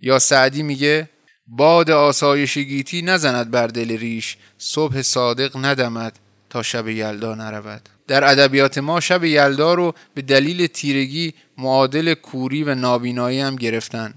[0.00, 1.08] یا سعدی میگه
[1.46, 4.36] باد آسایش گیتی نزند بر دل ریش.
[4.58, 6.18] صبح صادق ندمد
[6.50, 7.88] تا شب یلدا نرود.
[8.06, 14.14] در ادبیات ما شب یلدا رو به دلیل تیرگی معادل کوری و نابینایی هم گرفتن.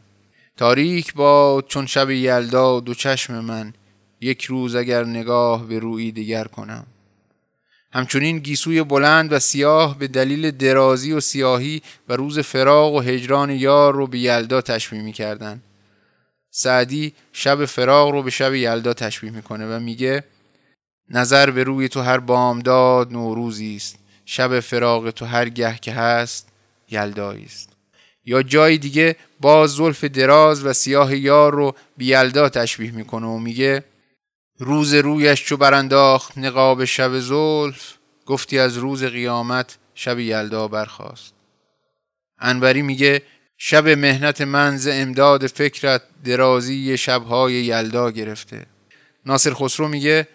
[0.57, 3.73] تاریک با چون شب یلدا دو چشم من.
[4.21, 6.85] یک روز اگر نگاه به روی دیگر کنم.
[7.93, 13.49] همچنین گیسوی بلند و سیاه به دلیل درازی و سیاهی و روز فراغ و هجران
[13.49, 15.61] یار رو به یلدا تشبیه می کردن.
[16.51, 20.23] سعدی شب فراغ رو به شب یلدا تشبیه می‌کنه و میگه
[21.09, 23.99] نظر به روی تو هر بامداد نوروزی است.
[24.25, 26.47] شب فراغ تو هر گه که هست
[26.89, 27.69] یلدایی است.
[28.25, 33.37] یا جای دیگه باز زلف دراز و سیاه یار رو به یلدا تشبیه می‌کنه و
[33.37, 33.83] میگه
[34.59, 37.93] روز رویش چو برانداخت نقاب شب زلف
[38.25, 41.33] گفتی از روز قیامت شب یلدا برخاست.
[42.39, 43.21] انوری میگه
[43.57, 48.65] شب مهنت من ز امداد فکرت درازی شبهای یلدا گرفته.
[49.25, 50.27] ناصر خسرو میگه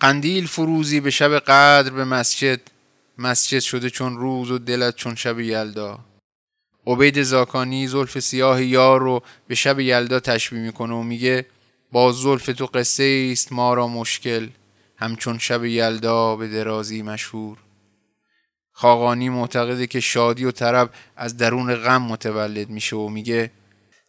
[0.00, 2.60] قندیل فروزی به شب قدر به مسجد
[3.18, 5.98] مسجد شده چون روز و دلت چون شب یلدا.
[6.86, 11.46] عبید زاکانی زلف سیاه یار رو به شب یلدا تشبیه می‌کنه و میگه
[11.92, 14.48] با زلف تو قصه است ما را مشکل
[14.96, 17.58] همچون شب یلدا به درازی مشهور.
[18.72, 23.50] خاقانی معتقده که شادی و طرب از درون غم متولد میشه و میگه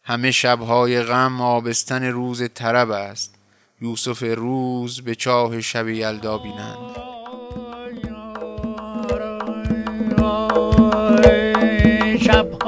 [0.02, 3.34] همه شبهای غم آبستن روز طرب است.
[3.80, 7.15] یوسف روز به چاه شب یلدا بینند.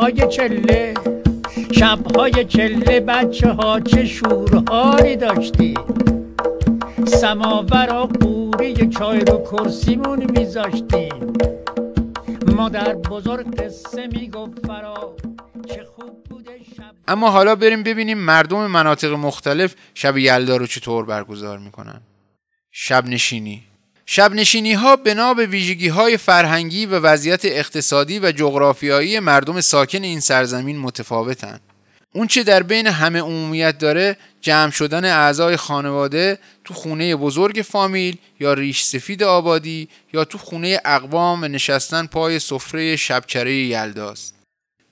[0.09, 0.94] شبهای چله
[1.73, 5.75] شبهای چله بچه ها چه شورهاری داشتی
[7.07, 11.33] سماور و قوری چای رو کرسیمون میذاشتیم.
[12.57, 15.16] مادر بزرگ قصه می‌گفت فرا
[15.68, 16.94] چه خوب بوده شب.
[17.09, 22.01] اما حالا بریم ببینیم مردم مناطق مختلف شب یلدا رو چطور برگزار می‌کنن.
[22.71, 23.67] شب نشینی.
[24.11, 30.03] شب نشینی ها بنا به ویژگی های فرهنگی و وضعیت اقتصادی و جغرافیایی مردم ساکن
[30.03, 31.61] این سرزمین متفاوتن
[32.14, 38.16] اون چه در بین همه عمومیت داره جمع شدن اعضای خانواده تو خونه بزرگ فامیل
[38.40, 44.35] یا ریش سفید آبادی یا تو خونه اقوام و نشستن پای سفره شبچره یلداست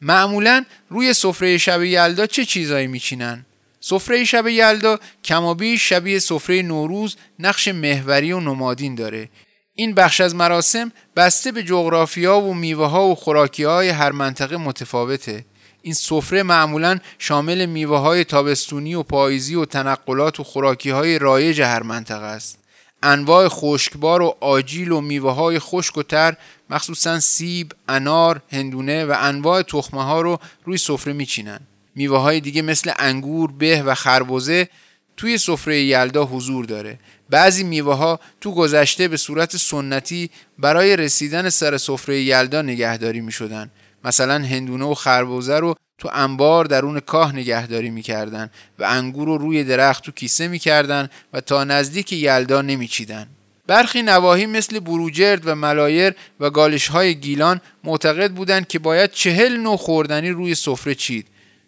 [0.01, 3.47] معمولا روی سفره شب یلدا چه چیزایی میچینن؟
[3.81, 9.29] سفره شب یلدا کمابیش شبیه سفره نوروز نقش محوری و نمادین داره.
[9.75, 14.57] این بخش از مراسم بسته به جغرافیا و میوه ها و خوراکی های هر منطقه
[14.57, 15.45] متفاوته.
[15.83, 21.61] این سفره معمولا شامل میوه های تابستونی و پاییزی و تنقلات و خوراکی های رایج
[21.61, 22.59] هر منطقه است.
[23.03, 26.37] انواع خشکبار و آجیل و میوه های خشک و تر
[26.71, 31.61] مخصوصا سیب، انار، هندونه و انواع تخمه ها رو روی سفره میچینن.
[31.97, 34.69] میوه های دیگه مثل انگور، به و خربزه
[35.17, 36.99] توی سفره یلدا حضور داره.
[37.31, 43.33] بعضی میوه ها تو گذشته به صورت سنتی برای رسیدن سر سفره یلدا نگهداری می
[43.33, 43.71] شدن.
[44.05, 49.65] مثلا هندونه و خربزه رو تو انبار درون کاه نگهداری می‌کردن و انگور رو روی
[49.65, 53.27] درخت تو کیسه می‌کردن و تا نزدیک یلدا نمیچیدن.
[53.67, 59.57] برخی نواحی مثل بروجرد و ملایر و گالش های گیلان معتقد بودند که باید چهل
[59.57, 61.27] نوع خوردنی روی سفره چید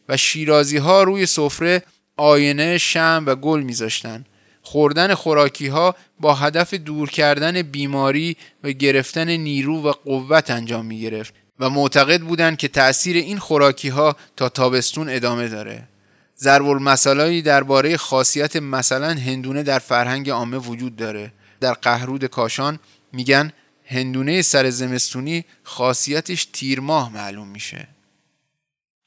[0.09, 1.83] و شیرازی ها روی سفره
[2.17, 4.25] آینه شم و گل میذاشتن
[4.63, 11.01] خوردن خوراکی ها با هدف دور کردن بیماری و گرفتن نیرو و قوت انجام می
[11.01, 15.89] گرفت و معتقد بودند که تأثیر این خوراکی ها تا تابستون ادامه داره.
[16.39, 21.33] ضرب المثالایی درباره خاصیت مثلا هندونه در فرهنگ عامه وجود داره.
[21.61, 22.79] در قهرود کاشان
[23.13, 23.53] میگن
[23.85, 27.89] هندونه سر زمستونی خاصیتش تیر ماه معلوم میشه.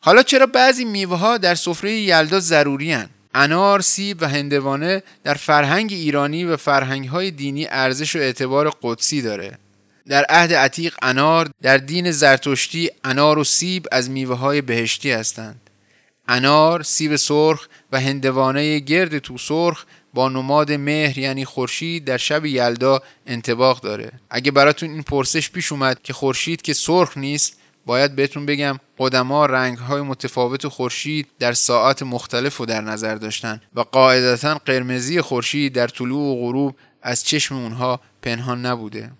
[0.04, 5.34] حالا چرا بعضی میوه ها در سفره یلدا ضروری هن؟ انار، سیب و هندوانه در
[5.34, 9.58] فرهنگ ایرانی و فرهنگ های دینی ارزش و اعتبار قدسی داره.
[10.08, 15.70] در عهد عتیق انار در دین زرتشتی انار و سیب از میوه های بهشتی هستند.
[16.28, 22.46] انار، سیب سرخ و هندوانه گرد تو سرخ با نماد مهر یعنی خورشید در شب
[22.46, 24.12] یلدا انتباق داره.
[24.30, 29.46] اگه براتون این پرسش پیش اومد که خورشید که سرخ نیست باید بهتون بگم قدما
[29.46, 35.74] رنگ های متفاوت خورشید در ساعت مختلف رو در نظر داشتن و قاعدتا قرمزی خورشید
[35.74, 39.12] در طلوع و غروب از چشم اونها پنهان نبوده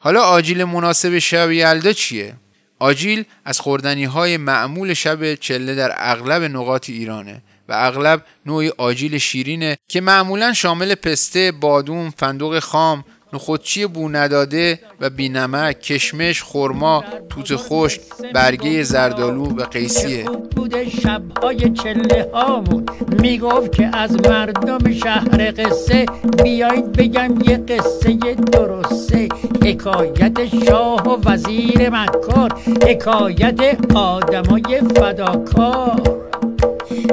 [0.00, 2.34] حالا آجیل مناسب شب یلدا چیه؟
[2.78, 9.18] آجیل از خوردنی های معمول شب چله در اغلب نقاط ایرانه و اغلب نوعی آجیل
[9.18, 17.04] شیرینه که معمولا شامل پسته، بادوم، فندق خام، نخودچی بو نداده و بینمک، کشمش، خرما،
[17.30, 18.00] توت خشک،
[18.34, 20.24] برگه زردالو و قیسیه
[20.56, 22.86] بوده شبهای چله هامون.
[23.20, 26.06] می‌گفت که از مردم شهر قصه
[26.42, 29.28] بیایید بگم یه قصه درسته.
[29.64, 36.27] حکایت شاه و وزیر مکار حکایت آدمای فداکار.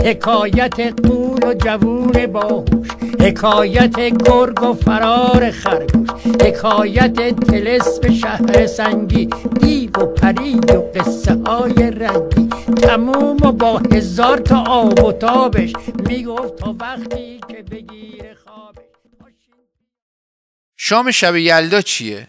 [0.06, 2.88] حکایت قول و جوون باهوش
[3.20, 6.10] حکایت گرگ و فرار خرگوش
[6.42, 9.30] حکایت تلسم شهر سنگی
[9.62, 12.50] دیو و پری و قصه های رنگی
[12.82, 15.74] تموم و با هزار تا آب و تابش
[16.10, 18.84] می‌گفت تا وقتی که بگیره خوابش
[20.78, 22.28] شام شب یلدا چیه؟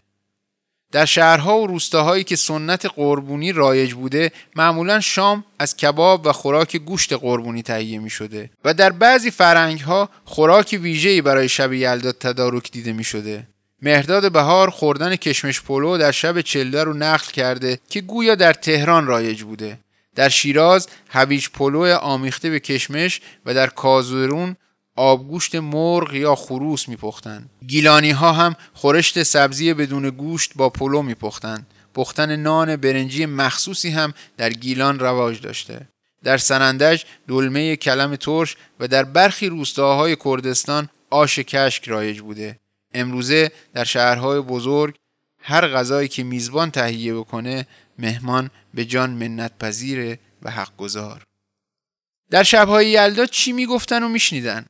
[0.97, 6.76] در شهرها و روستاهایی که سنت قربونی رایج بوده معمولا شام از کباب و خوراک
[6.76, 12.12] گوشت قربونی تهیه می شده و در بعضی فرهنگ ها خوراک ویژه‌ای برای شب یلدا
[12.12, 13.47] تدارک دیده می شده.
[13.82, 19.07] مهرداد بهار خوردن کشمش پلو در شب چله رو نقل کرده که گویا در تهران
[19.07, 19.78] رایج بوده.
[20.14, 24.57] در شیراز هویج پلو آمیخته به کشمش و در کازرون
[24.97, 27.51] آبگوشت مرغ یا خروس میپختند.
[27.66, 31.66] گیلانی ها هم خورشت سبزی بدون گوشت با پلو میپختند.
[31.94, 35.88] پختن نان برنجی مخصوصی هم در گیلان رواج داشته.
[36.24, 42.59] در سنندج دلمه کلم ترش و در برخی روستاهای کردستان آش کشک رایج بوده.
[42.94, 44.94] امروزه در شهرهای بزرگ
[45.42, 47.66] هر غذایی که میزبان تهیه بکنه
[47.99, 51.22] مهمان به جان منت پذیره و حق گذار.
[52.30, 54.66] در شبهای یلدا چی می‌گفتن و میشنیدن؟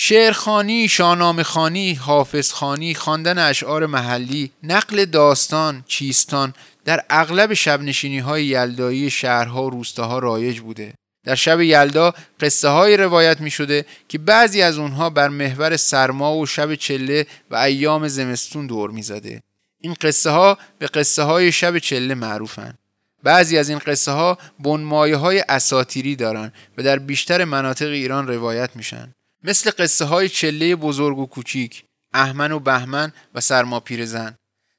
[0.00, 9.62] شعرخانی، شاهنامه‌خوانی، حافظخانی، خواندن اشعار محلی، نقل داستان، چیستان در اغلب شبنشینی های یلدایی شهرها
[9.62, 10.94] و روستاها رایج بوده.
[11.24, 16.36] در شب یلدا قصه های روایت می شده که بعضی از اونها بر محور سرما
[16.36, 19.42] و شب چله و ایام زمستون دور می زده.
[19.80, 22.74] این قصه ها به قصه های شب چله معروفن.
[23.22, 28.76] بعضی از این قصه ها بنمایه های اساتیری دارن و در بیشتر مناطق ایران روایت
[28.76, 29.14] میشن.
[29.44, 31.84] مثل قصه های چله بزرگ و کوچیک،
[32.14, 34.36] احمن و بهمن و سرما پیرزن.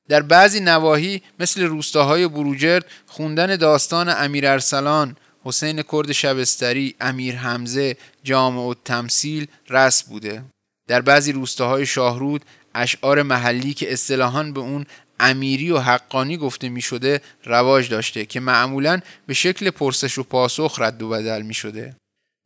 [0.09, 7.97] در بعضی نواحی مثل روستاهای بروجرد خوندن داستان امیر ارسلان، حسین کرد شبستری، امیر حمزه،
[8.23, 10.43] جامع و تمثیل رس بوده.
[10.87, 12.45] در بعضی روستاهای شاهرود
[12.75, 14.85] اشعار محلی که اصطلاحاً به اون
[15.19, 20.75] امیری و حقانی گفته می شده رواج داشته که معمولا به شکل پرسش و پاسخ
[20.79, 21.95] رد و بدل می شده.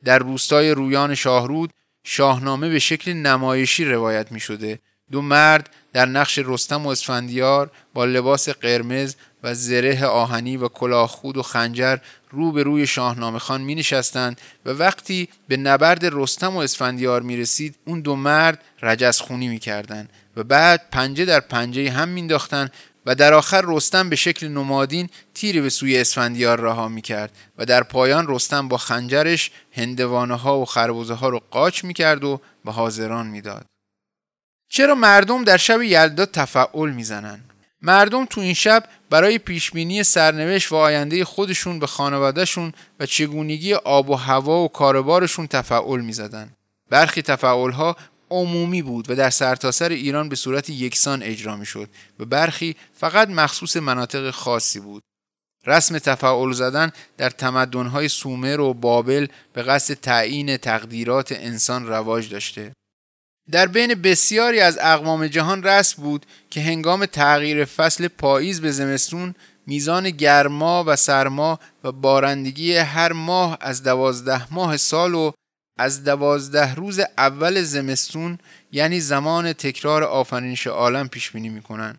[0.04, 1.70] در روستای رویان شاهرود
[2.04, 4.78] شاهنامه به شکل نمایشی روایت می شده.
[5.12, 11.08] دو مرد در نقش رستم و اسفندیار با لباس قرمز و زره آهنی و کلاه
[11.08, 11.96] خود و خنجر
[12.30, 17.36] رو به روی شاهنامه خان می نشستند و وقتی به نبرد رستم و اسفندیار می
[17.36, 22.72] رسید اون دو مرد رجز خونی می کردن و بعد پنجه در پنجه هم مینداختند
[23.06, 27.64] و در آخر رستم به شکل نمادین تیری به سوی اسفندیار رها می کرد و
[27.64, 32.40] در پایان رستم با خنجرش هندوانه ها و خربوزه ها رو قاچ می کرد و
[32.64, 33.66] به حاضران می‌داد.
[34.68, 37.44] چرا مردم در شب یلدا تفعول می‌زنن؟
[37.82, 44.10] مردم تو این شب برای پیشبینی سرنوشت و آینده خودشون به خانوادهشون و چگونگی آب
[44.10, 46.50] و هوا و کاربارشون تفعول می‌زدن.
[46.90, 47.96] برخی تفعول ها
[48.34, 52.76] عمومی بود و در سرتاسر سر ایران به صورت یکسان اجرا می شد و برخی
[52.92, 55.02] فقط مخصوص مناطق خاصی بود.
[55.66, 62.72] رسم تفاعل زدن در تمدنهای سومر و بابل به قصد تعیین تقدیرات انسان رواج داشته.
[63.50, 69.34] در بین بسیاری از اقوام جهان رسم بود که هنگام تغییر فصل پاییز به زمستون
[69.66, 75.32] میزان گرما و سرما و بارندگی هر ماه از دوازده ماه سال و
[75.76, 78.38] از دوازده روز اول زمستون
[78.72, 81.96] یعنی زمان تکرار آفرینش عالم پیش بینی می‌کنن.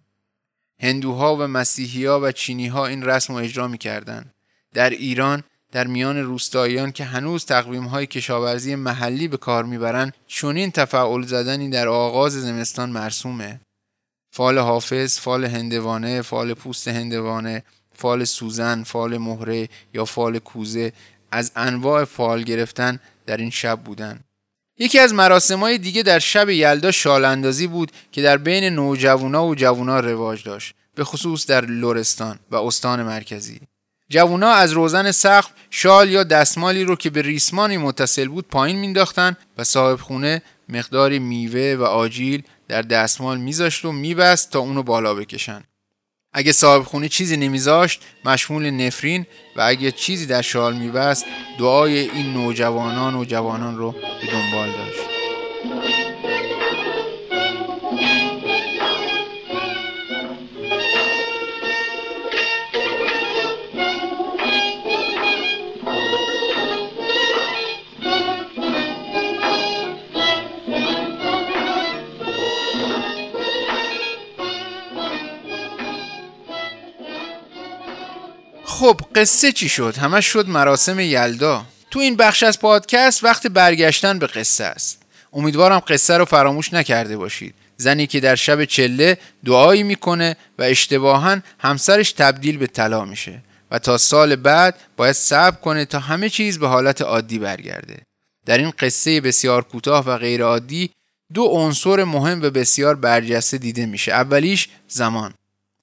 [0.82, 4.34] هندوها و مسیحیها و چینیها این رسم رو اجرا می‌کردند.
[4.74, 10.72] در ایران در میان روستاییان که هنوز تقویم های کشاورزی محلی به کار می‌برند چنین
[10.72, 13.60] تفأل زدنی در آغاز زمستان مرسومه
[14.32, 17.64] فال حافظ، فال هندوانه، فال پوست هندوانه،
[17.94, 20.94] فال سوزن، فال مهره یا فال کوزه
[21.36, 24.24] از انواع فال گرفتن در این شب بودند.
[24.78, 29.48] یکی از مراسم های دیگه در شب یلدا شال اندازی بود که در بین نوجوانا
[29.48, 33.60] و جوونا رواج داشت به خصوص در لورستان و استان مرکزی
[34.10, 39.38] جوونا از روزن سقف شال یا دستمالی رو که به ریسمانی متصل بود پایین مینداختن
[39.58, 45.14] و صاحب خونه مقداری میوه و آجیل در دستمال میذاشت و میبست تا اونو بالا
[45.14, 45.64] بکشن
[46.38, 49.26] اگه صاحب خونه چیزی نمیذاشت مشمول نفرین
[49.56, 51.26] و اگه چیزی در شال میبست
[51.60, 55.05] دعای این نوجوانان و جوانان رو به دنبال داشت.
[78.80, 81.66] خب قصه چی شد؟ همش شد مراسم یلدا.
[81.92, 85.02] تو این بخش از پادکست وقت برگشتن به قصه است.
[85.34, 87.56] امیدوارم قصه رو فراموش نکرده باشید.
[87.78, 93.80] زنی که در شب چله دعایی می‌کنه و اشتباها همسرش تبدیل به طلا میشه و
[93.80, 97.98] تا سال بعد باید صبر کنه تا همه چیز به حالت عادی برگرده.
[98.46, 100.90] در این قصه بسیار کوتاه و غیر عادی
[101.34, 104.12] دو عنصر مهم و بسیار برجسته دیده میشه.
[104.12, 105.34] اولیش زمان.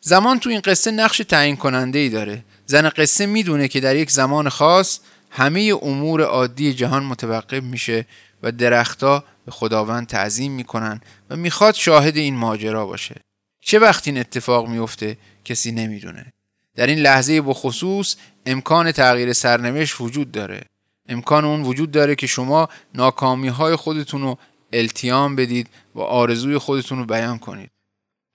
[0.01, 2.45] زمان تو این قصه نقش تعیین کننده ای داره.
[2.67, 5.01] زن قصه می‌دونه که در یک زمان خاص
[5.31, 8.07] همه امور عادی جهان متوقف میشه
[8.43, 11.01] و درختها به خداوند تعظیم می‌کنن
[11.31, 13.21] و می‌خواد شاهد این ماجرا باشه.
[13.61, 16.33] چه وقت این اتفاق میفته کسی نمی‌دونه.
[16.77, 20.65] در این لحظه بخصوص امکان تغییر سرنوشت وجود داره.
[21.09, 24.39] امکان اون وجود داره که شما ناکامی های خودتون رو
[24.73, 27.71] التیام بدید و آرزوی خودتون رو بیان کنید.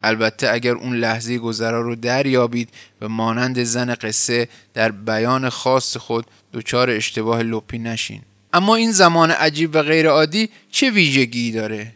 [0.02, 2.70] البته اگر اون لحظه گذرا رو دریابید
[3.02, 8.22] و مانند زن قصه در بیان خاص خود دچار اشتباه لپی نشین.
[8.54, 11.94] اما این زمان عجیب و غیر عادی چه ویژگی داره؟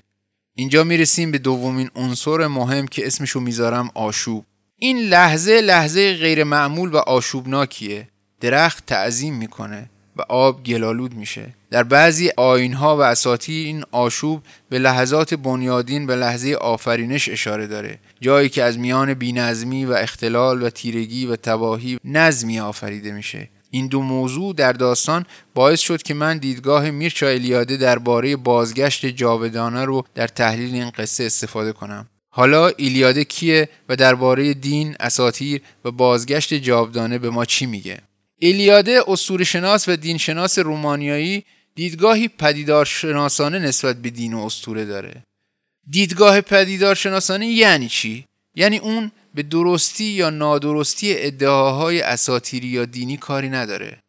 [0.55, 4.45] اینجا می‌رسیم به دومین عنصر مهم که اسمشو می‌ذارم آشوب.
[4.77, 8.07] این لحظه لحظه غیر معمول و آشوبناکیه.
[8.41, 9.89] درخت تعظیم می‌کنه.
[10.17, 11.53] و آب گلالود میشه.
[11.71, 17.99] در بعضی آینها و اساطیر این آشوب به لحظات بنیادین به لحظه آفرینش اشاره داره.
[18.21, 23.49] جایی که از میان بینظمی و اختلال و تیرگی و تباهی نظمی آفریده میشه.
[23.71, 29.85] این دو موضوع در داستان باعث شد که من دیدگاه میرچا الیاده درباره بازگشت جاودانه
[29.85, 32.07] رو در تحلیل این قصه استفاده کنم.
[32.29, 37.97] حالا ایلیاده کیه و درباره دین، اساتیر و بازگشت جاودانه به ما چی میگه؟
[38.43, 39.03] ایلیاده
[39.43, 41.43] شناس و دینشناس رومانیایی
[41.75, 45.23] دیدگاهی پدیدارشناسانه نسبت به دین و اسطوره داره.
[45.89, 48.25] دیدگاه پدیدارشناسانه یعنی چی؟
[48.55, 54.03] یعنی اون به درستی یا نادرستی ادعاهای اساتیری یا دینی کاری نداره.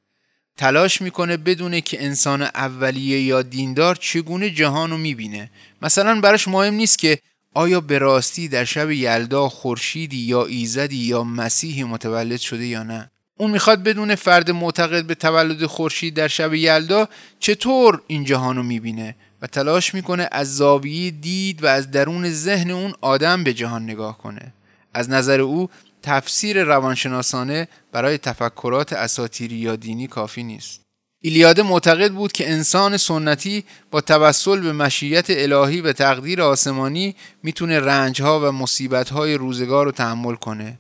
[0.57, 5.51] تلاش می‌کنه بدونه که انسان اولیه یا دیندار چگونه جهان رو می‌بینه.
[5.83, 7.19] مثلا براش مهم نیست که
[7.55, 13.11] آیا به راستی در شب یلدا خورشیدی یا ایزدی یا مسیحی متولد شده یا نه.
[13.43, 17.09] اون می‌خواد بدون فرد معتقد به تولد خورشید در شب یلدا
[17.41, 22.71] چطور این جهان رو می‌بینه و تلاش می‌کنه از زاویه دید و از درون ذهن
[22.71, 24.55] اون آدم به جهان نگاه کنه.
[24.95, 25.69] از نظر او
[26.03, 30.81] تفسیر روانشناسانه برای تفکرات اساتیری یا دینی کافی نیست.
[31.23, 37.81] ایلیاده معتقد بود که انسان سنتی با توسل به مشیت الهی و تقدیر آسمانی می‌تونه
[37.81, 40.79] رنجها و مصیبتهای روزگار رو تحمل کنه.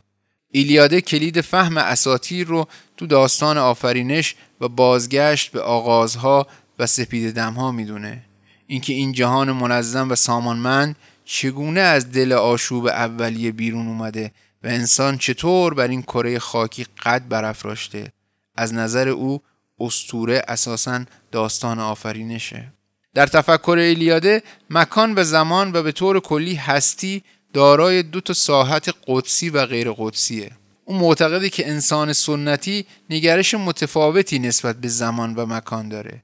[0.52, 6.46] ایلیاده کلید فهم اساتیر رو تو داستان آفرینش و بازگشت به آغازها
[6.78, 8.22] و سپید دمها می‌دونه.
[8.66, 14.32] اینکه این جهان منظم و سامانمند چگونه از دل آشوب اولیه بیرون اومده
[14.62, 18.12] و انسان چطور بر این کره خاکی قد برافراشته
[18.56, 19.42] از نظر او
[19.80, 22.72] استوره اساسا داستان آفرینشه.
[23.14, 27.22] در تفکر ایلیاده مکان و زمان و به طور کلی هستی
[27.52, 30.50] دارای دو تا ساحت قدسی و غیر قدسیه.
[30.84, 36.22] او معتقده که انسان سنتی نگرش متفاوتی نسبت به زمان و مکان داره.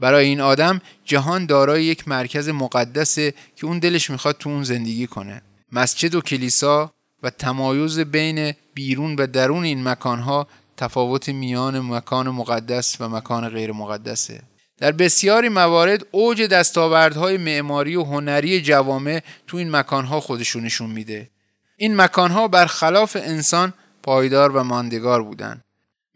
[0.00, 5.06] برای این آدم جهان دارای یک مرکز مقدسه که اون دلش می‌خواد تو اون زندگی
[5.06, 5.42] کنه.
[5.72, 13.00] مسجد و کلیسا و تمایز بین بیرون و درون این مکانها تفاوت میان مکان مقدس
[13.00, 14.42] و مکان غیر مقدسه.
[14.78, 21.30] در بسیاری موارد اوج دستاوردهای معماری و هنری جوامع تو این مکانها خودشونشون میده.
[21.76, 23.72] این مکانها برخلاف انسان
[24.02, 25.60] پایدار و ماندگار بودن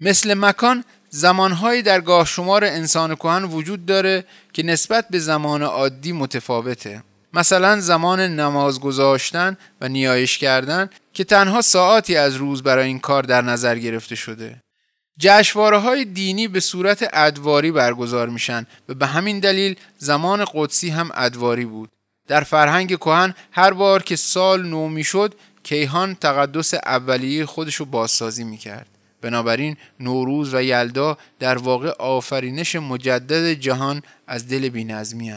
[0.01, 6.13] مثل مکان زمانهایی در گاه شمار انسان کهن وجود داره که نسبت به زمان عادی
[6.13, 7.03] متفاوته.
[7.33, 13.23] مثلا زمان نماز گذاشتن و نیایش کردن که تنها ساعاتی از روز برای این کار
[13.23, 14.62] در نظر گرفته شده.
[15.19, 21.11] جشواره های دینی به صورت ادواری برگزار میشن و به همین دلیل زمان قدسی هم
[21.15, 21.91] ادواری بود.
[22.29, 28.45] در فرهنگ کهن هر بار که سال نو می‌شد کیهان تقدس اولیه خودش رو بازسازی
[28.45, 28.87] می‌کرد.
[29.21, 35.33] بنابراین نوروز و یلدا در واقع آفرینش مجدد جهان از دل بینظمی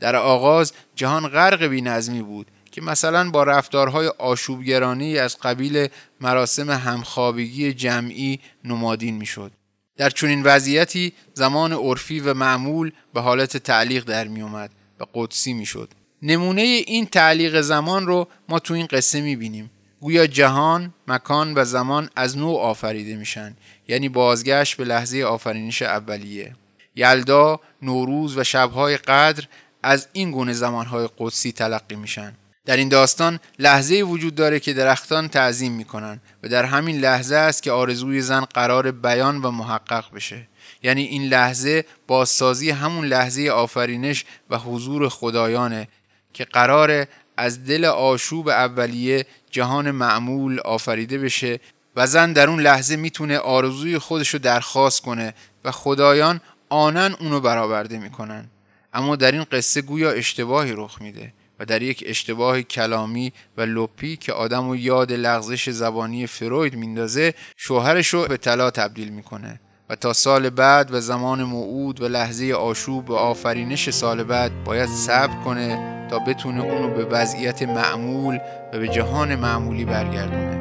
[0.00, 2.46] در آغاز جهان غرق بینظمی بود.
[2.70, 5.88] که مثلا با رفتارهای آشوبگرانی از قبیل
[6.20, 9.52] مراسم همخوابگی جمعی نمادین می‌شد.
[9.96, 15.52] در چنین وضعیتی زمان عرفی و معمول به حالت تعلیق در می اومد و قدسی
[15.52, 15.90] می‌شد.
[16.22, 19.70] نمونه این تعلیق زمان رو ما تو این قصه می بینیم.
[20.00, 23.56] گویا جهان، مکان و زمان از نوع آفریده میشن
[23.88, 26.54] یعنی بازگشت به لحظه آفرینش اولیه.
[26.94, 29.44] یلدا، نوروز و شبهای قدر
[29.82, 32.34] از این گونه زمانهای قدسی تلقی میشن.
[32.68, 37.62] در این داستان لحظه وجود داره که درختان تعظیم می‌کنن و در همین لحظه است
[37.62, 40.48] که آرزوی زن قرار بیان و محقق بشه.
[40.82, 45.88] یعنی این لحظه بازسازی همون لحظه آفرینش و حضور خدایانه
[46.32, 47.06] که قرار
[47.36, 51.60] از دل آشوب اولیه جهان معمول آفریده بشه
[51.96, 57.40] و زن در اون لحظه می‌تونه آرزوی خودش رو درخواست کنه و خدایان آنن اونو
[57.40, 58.48] برآورده می‌کنن.
[58.92, 61.32] اما در این قصه گویا اشتباهی رخ میده.
[61.60, 67.34] و در یک اشتباه کلامی و لپی که آدم و یاد لغزش زبانی فروید میندازه
[67.56, 69.60] شوهرش رو به طلا تبدیل می‌کنه.
[69.90, 74.88] و تا سال بعد و زمان موعود و لحظه آشوب و آفرینش سال بعد باید
[74.88, 78.38] صبر کنه تا بتونه اونو به وضعیت معمول
[78.72, 80.58] و به جهان معمولی برگردونه.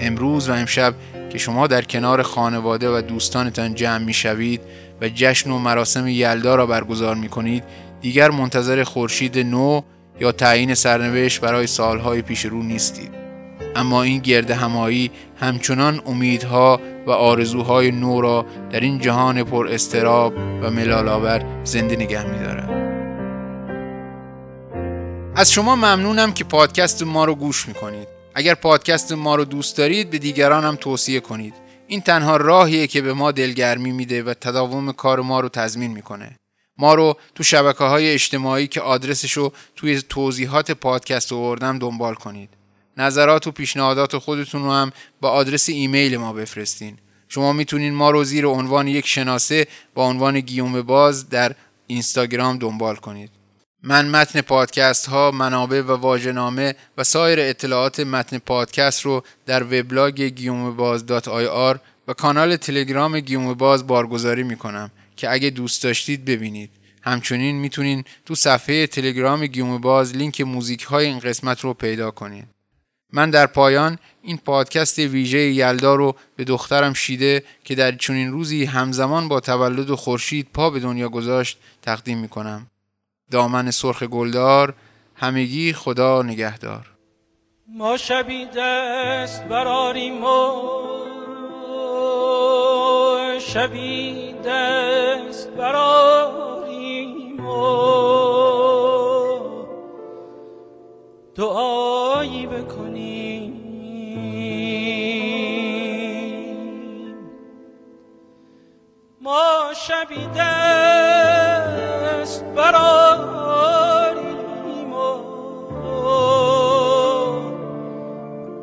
[0.00, 0.94] امروز و امشب
[1.30, 4.60] که شما در کنار خانواده و دوستانتان جمع می‌شوید
[5.00, 7.64] و جشن و مراسم یلدا را برگزار می کنید
[8.00, 9.80] دیگر منتظر خورشید نو
[10.20, 13.10] یا تعیین سرنوشت برای سالهای پیش رو نیستید
[13.76, 20.34] اما این گرد همایی همچنان امیدها و آرزوهای نو را در این جهان پر استراب
[20.36, 22.70] و ملالآور زنده نگه می‌دارد.
[25.36, 28.08] از شما ممنونم که پادکست ما رو گوش می‌کنید.
[28.34, 31.54] اگر پادکست ما رو دوست دارید به دیگران هم توصیه کنید.
[31.86, 36.36] این تنها راهیه که به ما دلگرمی میده و تداوم کار ما رو تضمین می‌کنه.
[36.80, 42.48] ما رو تو شبکه های اجتماعی که آدرسش رو توی توضیحات پادکست آوردم دنبال کنید.
[42.96, 46.98] نظرات و پیشنهادات خودتون رو هم با آدرس ایمیل ما بفرستین.
[47.28, 51.54] شما می‌تونین ما رو زیر عنوان یک شناسه با عنوان گیوم باز در
[51.86, 53.30] اینستاگرام دنبال کنید.
[53.82, 60.22] من متن پادکست ها، منابع و واژه‌نامه و سایر اطلاعات متن پادکست رو در وبلاگ
[60.22, 61.04] گیوم باز
[62.08, 64.90] و کانال تلگرام گیوم باز بارگذاری می‌کنم
[65.20, 66.70] که اگه دوست داشتید ببینید.
[67.02, 72.48] همچنین می‌تونین تو صفحه تلگرام گیوم باز لینک موزیک های این قسمت رو پیدا کنید.
[73.12, 78.64] من در پایان این پادکست ویژه یلدا رو به دخترم شیده که در چنین روزی
[78.64, 82.66] همزمان با تولد خورشید پا به دنیا گذاشت تقدیم می کنم.
[83.30, 84.74] دامن سرخ گلدار
[85.14, 86.86] همگی خدا نگهدار
[87.68, 90.99] ما شبی دست براریم و
[93.52, 97.50] شبی دست براریم و
[101.34, 103.56] دعایی بکنیم.
[109.20, 111.24] ما شبی دست
[112.44, 113.32] براریم
[114.92, 115.18] و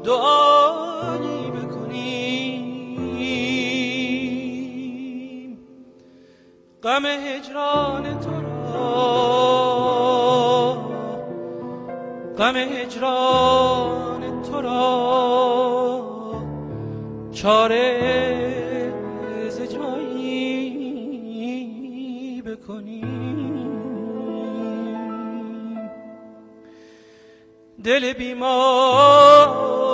[0.04, 0.37] دعایی
[6.98, 8.32] غم هجران تو
[12.38, 16.02] غم هجران تو را.
[17.34, 18.94] چاره
[19.50, 20.72] ز جایی
[22.42, 23.08] بکنیم.
[27.84, 29.87] دل بیمار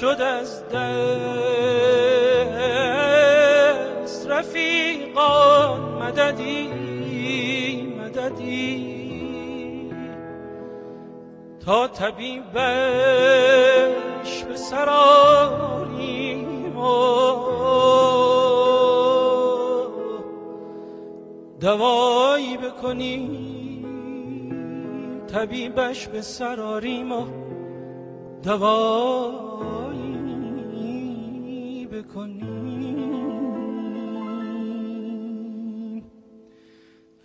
[0.00, 1.86] شد از دست.
[4.28, 6.68] رفیقان مددی
[8.00, 8.96] مددی.
[11.64, 12.44] تا طبیبش
[14.48, 16.06] به سراریم
[21.60, 23.56] دوایی بکنیم
[25.26, 27.45] طبیبش به سراریم و
[28.42, 30.16] دوایی
[31.92, 32.66] بکنیم.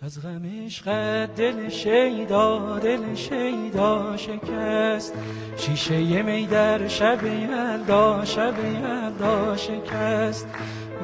[0.02, 5.14] از غم عشقت دل شیدا دل شیدا شکست.
[5.56, 10.48] شیشه می در شب یلدا شب یلدا شکست.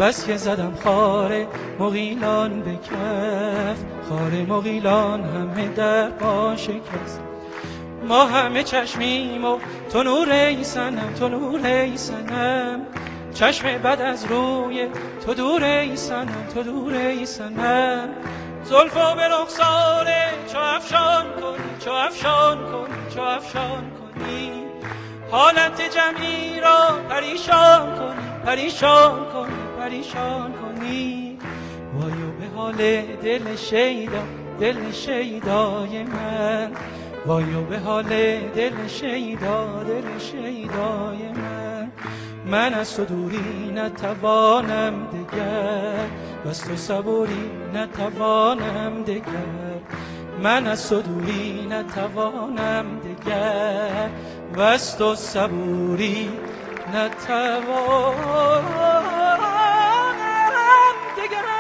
[0.00, 1.46] بس که زدم خار
[1.78, 7.27] مغیلان به کف خار مغیلان همه در پا شکست.
[8.08, 9.58] ما همه چشمیم و
[9.92, 12.80] تو نور ای سنم تو نور ای سنم
[13.34, 14.88] چشم بد از روی
[15.26, 18.08] تو دور ای سنم تو دور ای سنم
[18.64, 24.52] زلفا به رخساره چو افشان کنی چو افشان کنی چو افشان کنی.
[25.30, 31.38] حالت جمعی را پریشان کنی پریشان کنی پریشان کنی.
[31.94, 34.22] وایو به حال دل شیدا
[34.60, 36.72] دل شیدای من.
[37.28, 38.08] وایو به حال
[38.54, 41.92] دل شیدا دل شیدای من.
[42.46, 46.06] من از تو دوری نتوانم دگر.
[46.44, 49.80] و از تو صبوری نتوانم دگر.
[50.42, 54.10] من از تو دوری نتوانم دگر.
[54.56, 56.30] و از تو صبوری
[56.94, 58.22] نتوانم
[61.16, 61.57] دگر.